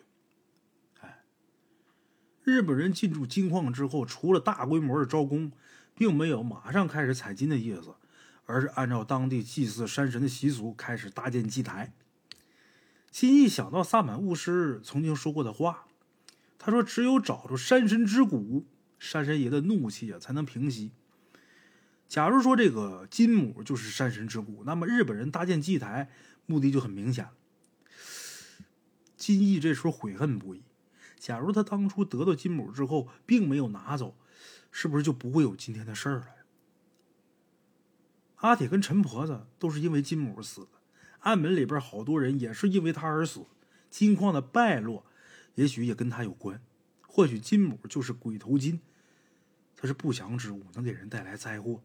[2.50, 5.52] 日本人进驻金矿之后，除了大规模的招工，
[5.96, 7.96] 并没有马上开始采金的意思，
[8.46, 11.94] 而是按照当地祭祀山神的习俗开始搭建祭台。
[13.12, 15.86] 金义想到萨满巫师曾经说过的话，
[16.58, 18.66] 他说：“只有找出山神之骨，
[19.00, 20.92] 山神爷的怒气啊才能平息。
[22.08, 26.10] 假如说这个金母就是山神之骨，那么日本人搭建祭台
[26.46, 27.32] 目的就很明显了。”
[29.16, 30.64] 金义这时候悔恨不已。
[31.20, 34.16] 假如他当初得到金母之后，并没有拿走，
[34.72, 36.28] 是不是就不会有今天的事儿了？
[38.38, 40.70] 阿铁跟陈婆子都是因为金母死的，
[41.20, 43.46] 暗门里边好多人也是因为他而死。
[43.90, 45.06] 金矿的败落，
[45.56, 46.62] 也许也跟他有关。
[47.06, 48.80] 或许金母就是鬼头金，
[49.76, 51.82] 它是不祥之物，能给人带来灾祸。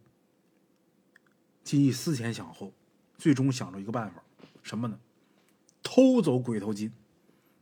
[1.64, 2.72] 金义思前想后，
[3.16, 4.22] 最终想着一个办法，
[4.62, 5.00] 什么呢？
[5.82, 6.92] 偷走鬼头金。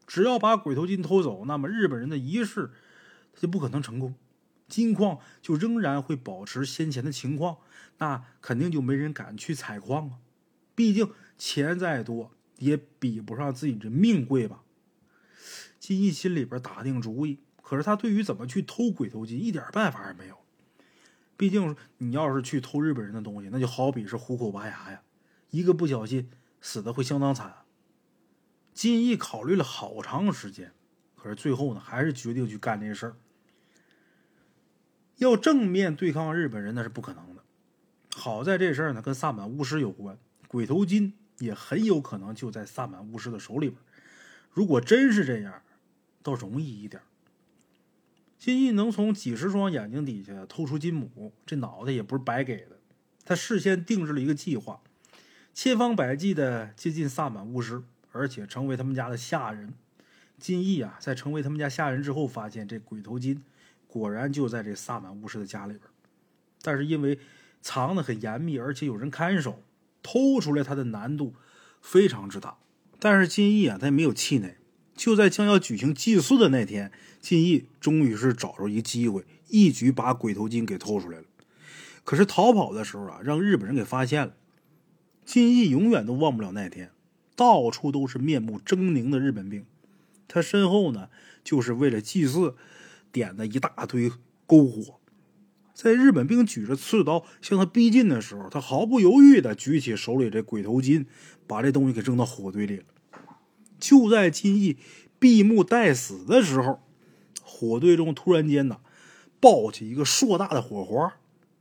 [0.07, 2.71] 只要把鬼头金偷走，那么日本人的仪式
[3.33, 4.15] 他就不可能成功，
[4.69, 7.59] 金矿就仍然会保持先前的情况，
[7.99, 10.19] 那肯定就没人敢去采矿啊！
[10.75, 14.63] 毕竟钱再多也比不上自己这命贵吧。
[15.79, 20.37] 金义心里边打定主意，可是他对于怎么去偷鬼头金一点办法也没有。
[21.37, 25.03] 毕竟你要是去偷日本人的东西，那就好比是虎口拔牙呀，
[25.51, 26.31] 一个不小心
[26.61, 27.62] 死的会相当惨。
[28.73, 30.73] 金义考虑了好长时间，
[31.15, 33.17] 可是最后呢，还是决定去干这事儿。
[35.17, 37.43] 要正面对抗日本人，那是不可能的。
[38.15, 40.19] 好在这事儿呢，跟萨满巫师有关，
[40.49, 43.79] 鬼头金也很有可能就在萨满巫师的手里边。
[44.51, 45.63] 如果真是这样，
[46.23, 47.03] 倒容易一点。
[48.39, 52.79] 金义能从几十双眼睛底下偷出金母，这脑袋也不是白给的。
[53.25, 54.83] 他事先定制了一个计划，
[55.55, 57.85] 千方百计的接近萨满巫师。
[58.13, 59.75] 而且成为他们家的下人，
[60.39, 63.43] 金义啊，在成为他们家下人之后，发现这鬼头金
[63.87, 65.83] 果然就在这萨满巫师的家里边。
[66.63, 67.19] 但是因为
[67.61, 69.63] 藏得很严密，而且有人看守，
[70.03, 71.35] 偷出来他的难度
[71.81, 72.59] 非常之大。
[72.99, 74.57] 但是金义啊，他也没有气馁。
[74.95, 81.25] 就在将要举行祭祀的那天，金义终于是找着一个机会，一举把鬼头金给偷出来了。
[82.05, 84.35] 可是逃跑的时候啊，让日本人给发现了。
[85.25, 86.91] 金义永远都忘不了那天。
[87.35, 89.65] 到处都是面目狰狞的日本兵，
[90.29, 91.09] 他身后呢，
[91.43, 92.55] 就是为了祭祀
[93.11, 94.11] 点的一大堆
[94.47, 94.99] 篝火。
[95.75, 101.07] 在日本兵举着刺刀向他逼近的时候，他毫不犹豫的举起手里这鬼头金，
[101.47, 102.85] 把这东西给扔到火堆里了。
[103.81, 104.77] 就在金义
[105.19, 106.81] 闭目待死的时候，
[107.43, 108.81] 火堆中突然间呢，
[109.41, 111.15] 爆起一个硕大的火花，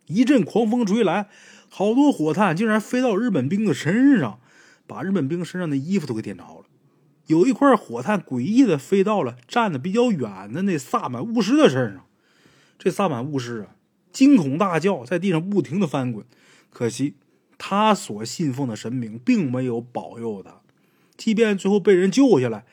[0.08, 1.30] 一阵狂风吹来，
[1.70, 4.41] 好多火炭竟然飞到日本兵的身上。
[4.92, 6.66] 把日本兵身上的衣服都给点着了，
[7.28, 12.06] 有一块火炭诡异的飞到了站的比较远的那萨满巫师的身上。
[12.78, 13.76] 这萨满巫师啊，
[14.12, 16.26] 惊恐大叫，在地上不停的翻滚，
[16.70, 17.16] 可惜
[17.58, 20.60] 他所信奉的神明并没有保佑他，
[21.16, 22.66] 即便最后被人救下来，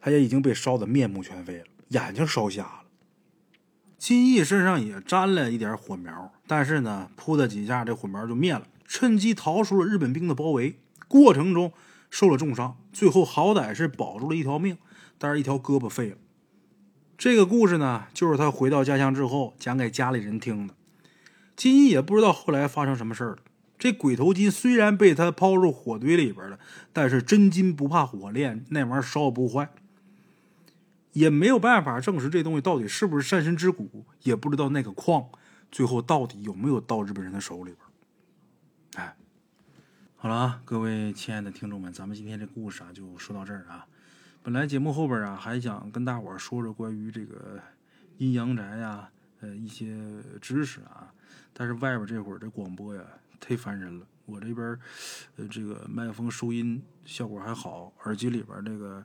[0.00, 2.82] 他也已经被烧得面目全非了，眼睛烧瞎了。
[3.98, 10.78] 金义身上也沾了一点火苗，但是呢，扑的几下，这火苗就灭了，趁机逃出了日本兵的包围。
[11.08, 11.72] 过程中
[12.10, 14.78] 受了重伤，最后好歹是保住了一条命，
[15.18, 16.16] 但是一条胳膊废了。
[17.16, 20.74] 这个故事呢，就是他回到家乡之后讲给家里人听的。
[21.56, 23.38] 金一也不知道后来发生什么事儿了。
[23.78, 26.58] 这鬼头金虽然被他抛入火堆里边了，
[26.92, 29.68] 但是真金不怕火炼，那玩意儿烧不坏，
[31.12, 35.26] 也没有办法证实这东西到底是不是山神之骨，也不知道那个矿
[35.70, 37.83] 最后到底有没有到日本人的手里边。
[40.24, 43.86] 好了啊，各位亲爱的听众们，咱们今天这故事啊就说到这儿啊。
[44.42, 47.60] 本来节目后边啊还想跟大伙儿说说关于这个
[48.16, 49.06] 阴阳宅呀，
[49.40, 49.94] 呃一些
[50.40, 51.12] 知识啊，
[51.52, 53.02] 但是外边这会儿这广播呀。
[53.38, 54.06] 忒烦人了！
[54.24, 54.78] 我这边，
[55.36, 59.04] 呃，这个麦克风收音效果还好，耳机里边这个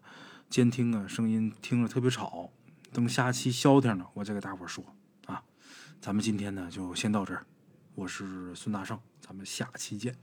[0.49, 2.49] 监听啊，声音听着特别吵。
[2.93, 4.85] 等下期消停了，我再给大伙儿说
[5.25, 5.43] 啊。
[5.99, 7.45] 咱们今天呢就先到这儿，
[7.95, 10.15] 我是孙大圣，咱们下期见。